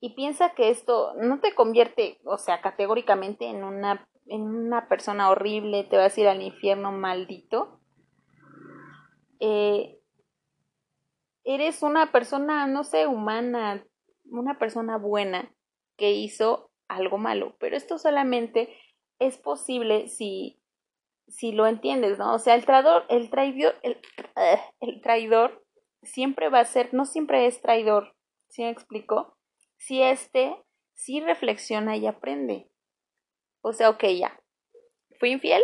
y 0.01 0.15
piensa 0.15 0.55
que 0.55 0.71
esto 0.71 1.13
no 1.15 1.41
te 1.41 1.55
convierte, 1.55 2.19
o 2.25 2.39
sea, 2.39 2.63
categóricamente 2.63 3.47
en 3.47 3.65
una 3.65 4.09
en 4.29 4.43
una 4.43 4.89
persona 4.89 5.31
horrible, 5.31 5.85
te 5.85 5.97
vas 5.97 6.17
a 6.17 6.21
ir 6.21 6.29
al 6.29 6.43
infierno 6.43 6.93
maldito, 6.93 7.76
eh, 9.41 9.99
eres 11.45 11.83
una 11.83 12.13
persona, 12.13 12.67
no 12.67 12.85
sé, 12.85 13.07
humana, 13.07 13.87
una 14.25 14.59
persona 14.59 14.99
buena 14.99 15.55
que 15.97 16.13
hizo 16.13 16.71
algo 16.89 17.19
malo, 17.19 17.57
pero 17.59 17.77
esto 17.77 17.99
solamente 17.99 18.77
es 19.19 19.39
posible 19.39 20.09
si, 20.09 20.61
si 21.29 21.53
lo 21.53 21.67
entiendes, 21.67 22.19
¿no? 22.19 22.35
O 22.35 22.39
sea, 22.39 22.55
el 22.55 22.65
traidor, 22.65 23.05
el 23.09 23.31
traidor, 23.31 23.75
el, 23.83 24.01
el 24.81 25.01
traidor 25.01 25.65
siempre 26.03 26.49
va 26.49 26.61
a 26.61 26.65
ser, 26.65 26.93
no 26.93 27.05
siempre 27.05 27.47
es 27.47 27.61
traidor, 27.61 28.15
¿sí 28.49 28.63
me 28.63 28.71
explico? 28.71 29.37
Si 29.77 30.03
este 30.03 30.57
sí 30.95 31.21
reflexiona 31.21 31.97
y 31.97 32.07
aprende. 32.07 32.71
O 33.61 33.73
sea, 33.73 33.91
ok, 33.91 34.05
ya, 34.19 34.41
fui 35.19 35.31
infiel, 35.31 35.63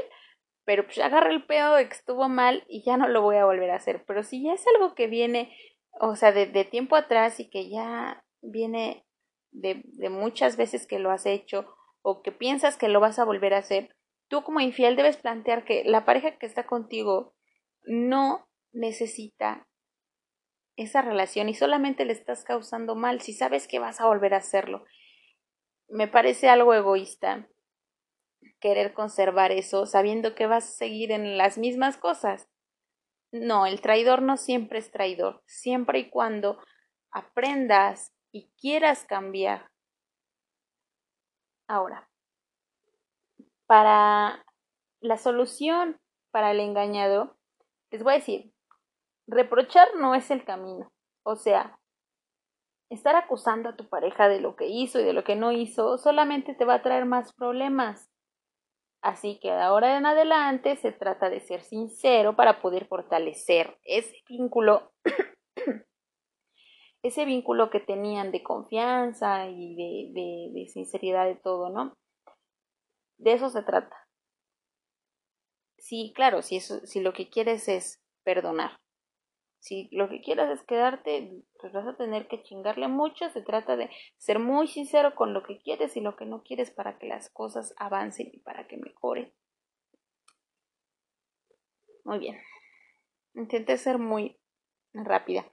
pero 0.65 0.85
pues 0.85 0.99
agarré 0.99 1.33
el 1.33 1.45
pedo 1.45 1.75
de 1.75 1.89
que 1.89 1.95
estuvo 1.95 2.29
mal 2.29 2.65
y 2.69 2.83
ya 2.85 2.97
no 2.97 3.09
lo 3.09 3.23
voy 3.23 3.37
a 3.37 3.45
volver 3.45 3.71
a 3.71 3.77
hacer. 3.77 4.05
Pero 4.07 4.23
si 4.23 4.43
ya 4.43 4.53
es 4.53 4.65
algo 4.75 4.95
que 4.95 5.07
viene, 5.07 5.55
o 6.01 6.17
sea, 6.17 6.33
de, 6.33 6.47
tiempo 6.65 6.97
atrás 6.97 7.41
y 7.41 7.51
que 7.51 7.69
ya 7.69 8.25
viene 8.41 9.05
de, 9.51 9.83
de 9.85 10.09
muchas 10.09 10.57
veces 10.57 10.87
que 10.87 10.99
lo 10.99 11.11
has 11.11 11.27
hecho 11.27 11.67
o 12.03 12.23
que 12.23 12.33
piensas 12.33 12.77
que 12.77 12.89
lo 12.89 13.01
vas 13.01 13.19
a 13.19 13.25
volver 13.25 13.55
a 13.55 13.59
hacer, 13.59 13.95
tú 14.29 14.43
como 14.43 14.61
infiel 14.61 14.97
debes 14.97 15.17
plantear 15.17 15.65
que 15.65 15.85
la 15.85 16.05
pareja 16.05 16.39
que 16.39 16.47
está 16.47 16.67
contigo 16.67 17.35
no 17.85 18.49
necesita 18.73 19.69
esa 20.77 21.03
relación 21.03 21.49
y 21.49 21.55
solamente 21.55 22.05
le 22.05 22.13
estás 22.13 22.45
causando 22.45 22.95
mal 22.95 23.21
si 23.21 23.33
sabes 23.33 23.69
que 23.69 23.79
vas 23.79 24.01
a 24.01 24.07
volver 24.07 24.35
a 24.35 24.39
hacerlo. 24.39 24.85
Me 25.89 26.09
parece 26.09 26.49
algo 26.49 26.73
egoísta 26.73 27.49
querer 28.63 28.95
conservar 28.95 29.53
eso 29.53 29.85
sabiendo 29.85 30.35
que 30.35 30.47
vas 30.47 30.65
a 30.65 30.73
seguir 30.73 31.13
en 31.13 31.37
las 31.37 31.59
mismas 31.59 31.99
cosas. 31.99 32.49
No, 33.33 33.67
el 33.67 33.81
traidor 33.81 34.23
no 34.23 34.37
siempre 34.37 34.79
es 34.79 34.91
traidor, 34.91 35.43
siempre 35.47 35.99
y 35.99 36.09
cuando 36.09 36.59
aprendas 37.11 38.13
y 38.31 38.51
quieras 38.59 39.05
cambiar. 39.05 39.69
Ahora, 41.69 42.09
para 43.67 44.45
la 45.01 45.19
solución 45.19 45.99
para 46.31 46.53
el 46.53 46.61
engañado, 46.61 47.37
les 47.91 48.03
voy 48.03 48.15
a 48.15 48.17
decir, 48.17 48.53
reprochar 49.27 49.89
no 49.97 50.15
es 50.15 50.31
el 50.31 50.45
camino. 50.45 50.93
O 51.25 51.37
sea, 51.37 51.79
estar 52.91 53.17
acusando 53.17 53.71
a 53.71 53.77
tu 53.77 53.89
pareja 53.89 54.29
de 54.29 54.41
lo 54.41 54.55
que 54.55 54.67
hizo 54.67 55.01
y 55.01 55.05
de 55.05 55.15
lo 55.15 55.25
que 55.25 55.37
no 55.37 55.51
hizo 55.51 55.99
solamente 55.99 56.55
te 56.55 56.65
va 56.65 56.75
a 56.75 56.83
traer 56.83 57.07
más 57.07 57.33
problemas. 57.33 58.12
Así 59.03 59.41
que 59.41 59.49
de 59.49 59.61
ahora 59.61 59.99
en 59.99 60.07
adelante 60.07 60.77
se 60.77 60.93
trata 60.93 61.29
de 61.29 61.41
ser 61.41 61.63
sincero 61.63 62.37
para 62.37 62.63
poder 62.63 62.87
fortalecer 62.87 63.77
ese 63.83 64.23
vínculo, 64.29 64.93
ese 67.03 67.25
vínculo 67.25 67.69
que 67.69 67.81
tenían 67.81 68.31
de 68.31 68.45
confianza 68.45 69.49
y 69.49 69.75
de, 70.55 70.69
sinceridad 70.69 71.27
de 71.27 71.35
todo, 71.35 71.69
¿no? 71.69 71.99
De 73.19 73.33
eso 73.33 73.51
se 73.51 73.65
trata. 73.65 73.97
Sí, 75.79 76.13
claro, 76.15 76.41
si, 76.43 76.57
eso, 76.57 76.87
si 76.87 77.01
lo 77.01 77.13
que 77.13 77.29
quieres 77.29 77.67
es 77.67 78.01
perdonar. 78.23 78.82
Si 79.63 79.89
lo 79.93 80.09
que 80.09 80.21
quieras 80.21 80.51
es 80.51 80.67
quedarte, 80.67 81.45
pues 81.61 81.73
vas 81.73 81.87
a 81.87 81.97
tener 81.97 82.27
que 82.27 82.43
chingarle 82.43 82.89
mucho. 82.89 83.31
Se 83.31 83.43
trata 83.43 83.77
de 83.77 83.91
ser 84.17 84.41
muy 84.41 84.67
sincero 84.67 85.15
con 85.15 85.33
lo 85.33 85.45
que 85.45 85.61
quieres 85.61 85.97
y 85.97 86.01
lo 86.01 86.17
que 86.17 86.27
no 86.27 86.43
quieres 86.43 86.73
para 86.73 86.99
que 86.99 87.07
las 87.07 87.31
cosas 87.31 87.73
avancen 87.77 88.29
y 88.33 88.41
para 88.41 88.67
que 88.67 88.77
mejoren. 88.77 89.33
Muy 92.03 92.19
bien. 92.19 92.41
Intenté 93.35 93.79
ser 93.79 93.99
muy 93.99 94.37
rápida. 94.95 95.47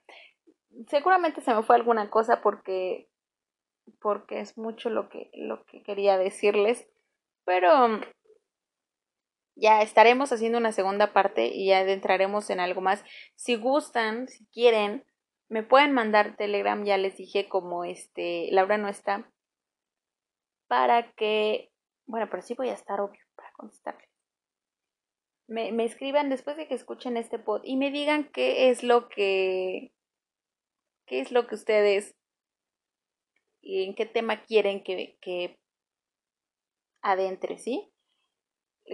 Seguramente 0.88 1.40
se 1.40 1.54
me 1.54 1.62
fue 1.62 1.76
alguna 1.76 2.10
cosa 2.10 2.42
porque 2.42 3.08
porque 4.00 4.40
es 4.40 4.58
mucho 4.58 4.90
lo 4.90 5.08
que 5.08 5.30
lo 5.34 5.64
que 5.66 5.84
quería 5.84 6.18
decirles, 6.18 6.88
pero 7.44 8.00
ya 9.60 9.82
estaremos 9.82 10.32
haciendo 10.32 10.58
una 10.58 10.72
segunda 10.72 11.12
parte 11.12 11.46
y 11.46 11.68
ya 11.68 11.80
entraremos 11.82 12.50
en 12.50 12.60
algo 12.60 12.80
más. 12.80 13.04
Si 13.36 13.56
gustan, 13.56 14.28
si 14.28 14.46
quieren, 14.46 15.04
me 15.48 15.62
pueden 15.62 15.92
mandar 15.92 16.36
Telegram, 16.36 16.84
ya 16.84 16.96
les 16.96 17.16
dije 17.16 17.48
como 17.48 17.84
este 17.84 18.48
Laura 18.52 18.78
no 18.78 18.88
está 18.88 19.30
para 20.68 21.12
que 21.12 21.70
bueno, 22.06 22.28
pero 22.30 22.42
sí 22.42 22.54
voy 22.54 22.68
a 22.68 22.74
estar 22.74 23.00
obvio 23.00 23.20
para 23.36 23.52
contestarles 23.52 24.10
me, 25.50 25.72
me 25.72 25.84
escriban 25.84 26.30
después 26.30 26.56
de 26.56 26.68
que 26.68 26.74
escuchen 26.74 27.16
este 27.16 27.40
pod 27.40 27.62
y 27.64 27.76
me 27.76 27.90
digan 27.90 28.30
qué 28.32 28.70
es 28.70 28.84
lo 28.84 29.08
que 29.08 29.92
qué 31.06 31.20
es 31.20 31.32
lo 31.32 31.48
que 31.48 31.56
ustedes 31.56 32.14
y 33.60 33.82
en 33.82 33.96
qué 33.96 34.06
tema 34.06 34.42
quieren 34.44 34.84
que, 34.84 35.18
que 35.20 35.58
adentre, 37.02 37.58
¿sí? 37.58 37.92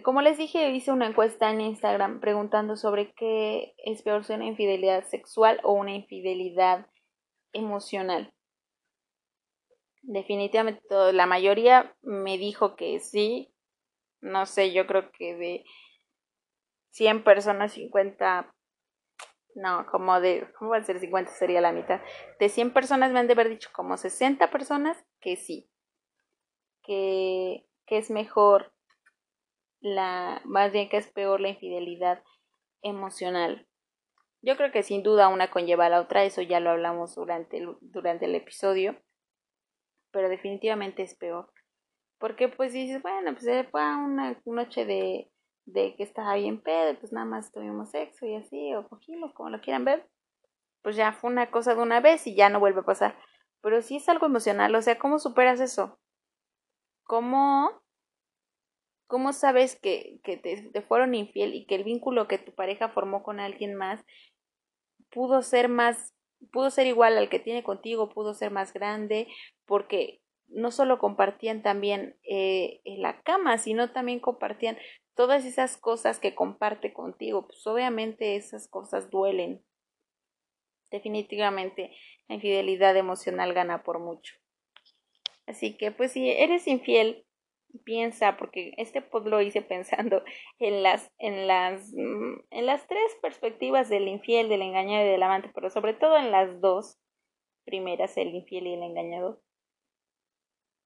Como 0.02 0.20
les 0.20 0.36
dije, 0.36 0.70
hice 0.70 0.92
una 0.92 1.06
encuesta 1.06 1.50
en 1.50 1.60
Instagram 1.60 2.20
preguntando 2.20 2.76
sobre 2.76 3.12
qué 3.14 3.74
es 3.78 4.02
peor 4.02 4.24
ser 4.24 4.36
una 4.36 4.46
infidelidad 4.46 5.04
sexual 5.04 5.60
o 5.62 5.72
una 5.72 5.94
infidelidad 5.94 6.86
emocional. 7.52 8.34
Definitivamente 10.02 10.82
la 11.12 11.26
mayoría 11.26 11.96
me 12.02 12.36
dijo 12.38 12.76
que 12.76 13.00
sí. 13.00 13.52
No 14.20 14.46
sé, 14.46 14.72
yo 14.72 14.86
creo 14.86 15.10
que 15.12 15.34
de 15.34 15.64
100 16.90 17.24
personas, 17.24 17.72
50, 17.72 18.54
no, 19.54 19.86
como 19.90 20.20
de, 20.20 20.46
¿cómo 20.58 20.72
va 20.72 20.78
a 20.78 20.84
ser 20.84 21.00
50? 21.00 21.30
Sería 21.32 21.60
la 21.60 21.72
mitad. 21.72 22.00
De 22.38 22.48
100 22.48 22.72
personas 22.72 23.12
me 23.12 23.18
han 23.18 23.26
de 23.26 23.32
haber 23.32 23.48
dicho 23.48 23.70
como 23.72 23.96
60 23.96 24.50
personas 24.50 25.02
que 25.20 25.36
sí, 25.36 25.70
que, 26.82 27.66
que 27.86 27.98
es 27.98 28.10
mejor 28.10 28.75
la, 29.80 30.40
más 30.44 30.72
bien 30.72 30.88
que 30.88 30.96
es 30.96 31.08
peor 31.08 31.40
la 31.40 31.48
infidelidad 31.48 32.22
emocional. 32.82 33.66
Yo 34.42 34.56
creo 34.56 34.70
que 34.70 34.82
sin 34.82 35.02
duda 35.02 35.28
una 35.28 35.50
conlleva 35.50 35.86
a 35.86 35.88
la 35.90 36.00
otra, 36.00 36.24
eso 36.24 36.42
ya 36.42 36.60
lo 36.60 36.70
hablamos 36.70 37.14
durante 37.14 37.58
el, 37.58 37.76
durante 37.80 38.26
el 38.26 38.34
episodio, 38.34 38.96
pero 40.12 40.28
definitivamente 40.28 41.02
es 41.02 41.16
peor. 41.16 41.52
Porque 42.18 42.48
pues 42.48 42.72
dices, 42.72 43.02
bueno, 43.02 43.32
pues 43.32 43.44
fue 43.70 43.96
una 43.96 44.40
noche 44.46 44.84
de, 44.86 45.30
de 45.66 45.96
que 45.96 46.04
estaba 46.04 46.36
bien 46.36 46.62
pedo, 46.62 46.98
pues 46.98 47.12
nada 47.12 47.26
más 47.26 47.52
tuvimos 47.52 47.90
sexo 47.90 48.24
y 48.24 48.36
así, 48.36 48.74
o 48.74 48.88
cogimos, 48.88 49.34
como 49.34 49.50
lo 49.50 49.60
quieran 49.60 49.84
ver, 49.84 50.08
pues 50.82 50.96
ya 50.96 51.12
fue 51.12 51.30
una 51.30 51.50
cosa 51.50 51.74
de 51.74 51.82
una 51.82 52.00
vez 52.00 52.26
y 52.26 52.34
ya 52.34 52.48
no 52.48 52.60
vuelve 52.60 52.80
a 52.80 52.84
pasar. 52.84 53.18
Pero 53.60 53.82
sí 53.82 53.96
es 53.96 54.08
algo 54.08 54.26
emocional, 54.26 54.74
o 54.74 54.82
sea, 54.82 54.98
¿cómo 54.98 55.18
superas 55.18 55.60
eso? 55.60 55.98
¿Cómo, 57.02 57.82
cómo 59.06 59.32
sabes 59.32 59.76
que, 59.76 60.20
que 60.24 60.36
te, 60.36 60.70
te 60.70 60.82
fueron 60.82 61.14
infiel 61.14 61.54
y 61.54 61.66
que 61.66 61.74
el 61.74 61.84
vínculo 61.84 62.28
que 62.28 62.38
tu 62.38 62.52
pareja 62.52 62.88
formó 62.88 63.22
con 63.22 63.40
alguien 63.40 63.74
más 63.74 64.04
pudo 65.10 65.42
ser 65.42 65.68
más, 65.68 66.14
pudo 66.52 66.70
ser 66.70 66.86
igual 66.86 67.16
al 67.16 67.28
que 67.28 67.38
tiene 67.38 67.62
contigo, 67.62 68.08
pudo 68.08 68.34
ser 68.34 68.50
más 68.50 68.72
grande, 68.72 69.28
porque 69.64 70.20
no 70.48 70.70
solo 70.70 70.98
compartían 70.98 71.62
también 71.62 72.16
eh, 72.22 72.80
la 72.84 73.20
cama, 73.22 73.58
sino 73.58 73.92
también 73.92 74.20
compartían 74.20 74.78
todas 75.14 75.44
esas 75.44 75.76
cosas 75.76 76.20
que 76.20 76.34
comparte 76.34 76.92
contigo, 76.92 77.46
pues 77.46 77.66
obviamente 77.66 78.36
esas 78.36 78.68
cosas 78.68 79.10
duelen. 79.10 79.62
Definitivamente 80.90 81.90
la 82.28 82.36
infidelidad 82.36 82.96
emocional 82.96 83.54
gana 83.54 83.82
por 83.82 83.98
mucho. 83.98 84.34
Así 85.46 85.76
que 85.76 85.90
pues 85.90 86.12
si 86.12 86.30
eres 86.30 86.66
infiel, 86.66 87.25
piensa, 87.84 88.36
porque 88.36 88.72
este 88.76 89.02
pod 89.02 89.26
lo 89.26 89.40
hice 89.40 89.62
pensando 89.62 90.22
en 90.58 90.82
las, 90.82 91.12
en 91.18 91.46
las, 91.46 91.92
mm, 91.94 92.40
en 92.50 92.66
las 92.66 92.86
tres 92.86 93.16
perspectivas 93.22 93.88
del 93.88 94.08
infiel, 94.08 94.48
del 94.48 94.62
engañado 94.62 95.06
y 95.06 95.10
del 95.10 95.22
amante, 95.22 95.50
pero 95.54 95.70
sobre 95.70 95.94
todo 95.94 96.16
en 96.16 96.30
las 96.30 96.60
dos 96.60 96.98
primeras, 97.64 98.16
el 98.16 98.34
infiel 98.34 98.66
y 98.66 98.74
el 98.74 98.82
engañado. 98.82 99.42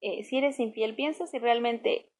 Eh, 0.03 0.24
si 0.24 0.38
eres 0.38 0.59
infiel, 0.59 0.95
piensa 0.95 1.26
si 1.26 1.38
realmente 1.38 2.11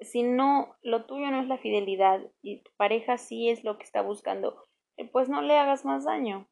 si 0.00 0.22
no, 0.22 0.76
lo 0.82 1.06
tuyo 1.06 1.30
no 1.30 1.40
es 1.40 1.48
la 1.48 1.58
fidelidad 1.58 2.20
y 2.42 2.62
tu 2.62 2.70
pareja 2.76 3.18
sí 3.18 3.48
es 3.48 3.64
lo 3.64 3.78
que 3.78 3.84
está 3.84 4.02
buscando, 4.02 4.62
eh, 4.96 5.08
pues 5.08 5.28
no 5.28 5.42
le 5.42 5.56
hagas 5.56 5.84
más 5.84 6.04
daño. 6.04 6.48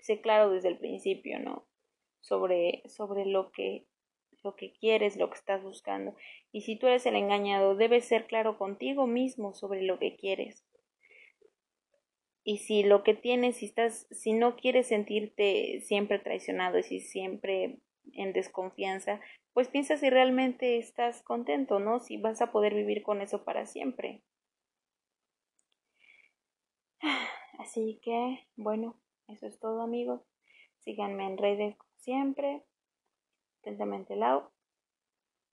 Sé 0.00 0.20
claro 0.20 0.50
desde 0.50 0.68
el 0.68 0.78
principio, 0.78 1.38
¿no? 1.40 1.66
Sobre, 2.20 2.82
sobre 2.88 3.24
lo 3.24 3.50
que, 3.52 3.86
lo 4.44 4.54
que 4.54 4.72
quieres, 4.72 5.16
lo 5.16 5.30
que 5.30 5.38
estás 5.38 5.62
buscando. 5.62 6.14
Y 6.52 6.60
si 6.60 6.76
tú 6.76 6.86
eres 6.86 7.06
el 7.06 7.16
engañado, 7.16 7.74
debes 7.74 8.04
ser 8.04 8.26
claro 8.26 8.58
contigo 8.58 9.06
mismo 9.06 9.54
sobre 9.54 9.82
lo 9.82 9.98
que 9.98 10.16
quieres. 10.16 10.64
Y 12.44 12.58
si 12.58 12.82
lo 12.82 13.02
que 13.02 13.14
tienes, 13.14 13.56
si 13.56 13.66
estás, 13.66 14.06
si 14.10 14.34
no 14.34 14.54
quieres 14.56 14.88
sentirte 14.88 15.80
siempre 15.80 16.18
traicionado 16.18 16.78
y 16.78 16.82
si 16.82 17.00
siempre 17.00 17.78
en 18.12 18.34
desconfianza, 18.34 19.20
pues 19.54 19.68
piensa 19.68 19.96
si 19.96 20.10
realmente 20.10 20.76
estás 20.76 21.22
contento, 21.22 21.78
¿no? 21.80 22.00
Si 22.00 22.18
vas 22.18 22.42
a 22.42 22.52
poder 22.52 22.74
vivir 22.74 23.02
con 23.02 23.22
eso 23.22 23.44
para 23.44 23.64
siempre. 23.64 24.20
Así 27.58 27.98
que, 28.02 28.46
bueno, 28.56 28.96
eso 29.28 29.46
es 29.46 29.58
todo 29.58 29.80
amigos. 29.80 30.20
Síganme 30.80 31.24
en 31.26 31.38
redes 31.38 31.76
siempre. 31.96 32.62
Atentamente 33.64 34.14
Lau. 34.14 34.50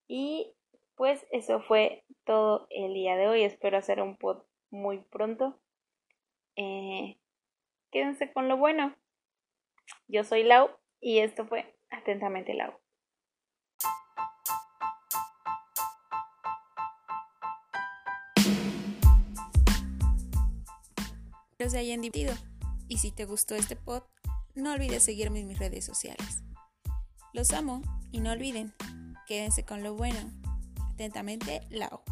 Y 0.10 0.54
pues 0.96 1.26
eso 1.32 1.62
fue 1.62 2.04
todo 2.26 2.68
el 2.70 2.94
día 2.94 3.16
de 3.16 3.30
hoy. 3.30 3.44
Espero 3.44 3.78
hacer 3.78 4.02
un 4.02 4.18
pod 4.18 4.44
muy 4.70 4.98
pronto. 4.98 5.58
Eh, 6.58 7.18
quédense 7.90 8.34
con 8.34 8.50
lo 8.50 8.58
bueno. 8.58 8.94
Yo 10.10 10.26
soy 10.26 10.44
Lau 10.44 10.72
y 11.00 11.20
esto 11.20 11.46
fue 11.46 11.74
Atentamente 11.90 12.54
Lau. 12.54 12.74
se 21.70 21.78
hayan 21.78 22.02
divertido. 22.02 22.34
Y 22.90 22.98
si 22.98 23.12
te 23.12 23.24
gustó 23.24 23.56
este 23.56 23.78
pod, 23.78 24.04
no 24.56 24.74
olvides 24.74 25.04
seguirme 25.04 25.40
en 25.40 25.48
mis 25.48 25.60
redes 25.60 25.86
sociales. 25.86 26.44
Los 27.32 27.54
amo 27.54 27.82
y 28.12 28.20
no 28.20 28.32
olviden, 28.32 28.74
quédense 29.28 29.64
con 29.64 29.84
lo 29.84 29.96
bueno. 29.96 30.20
Atentamente, 30.94 31.62
Lao. 31.70 32.04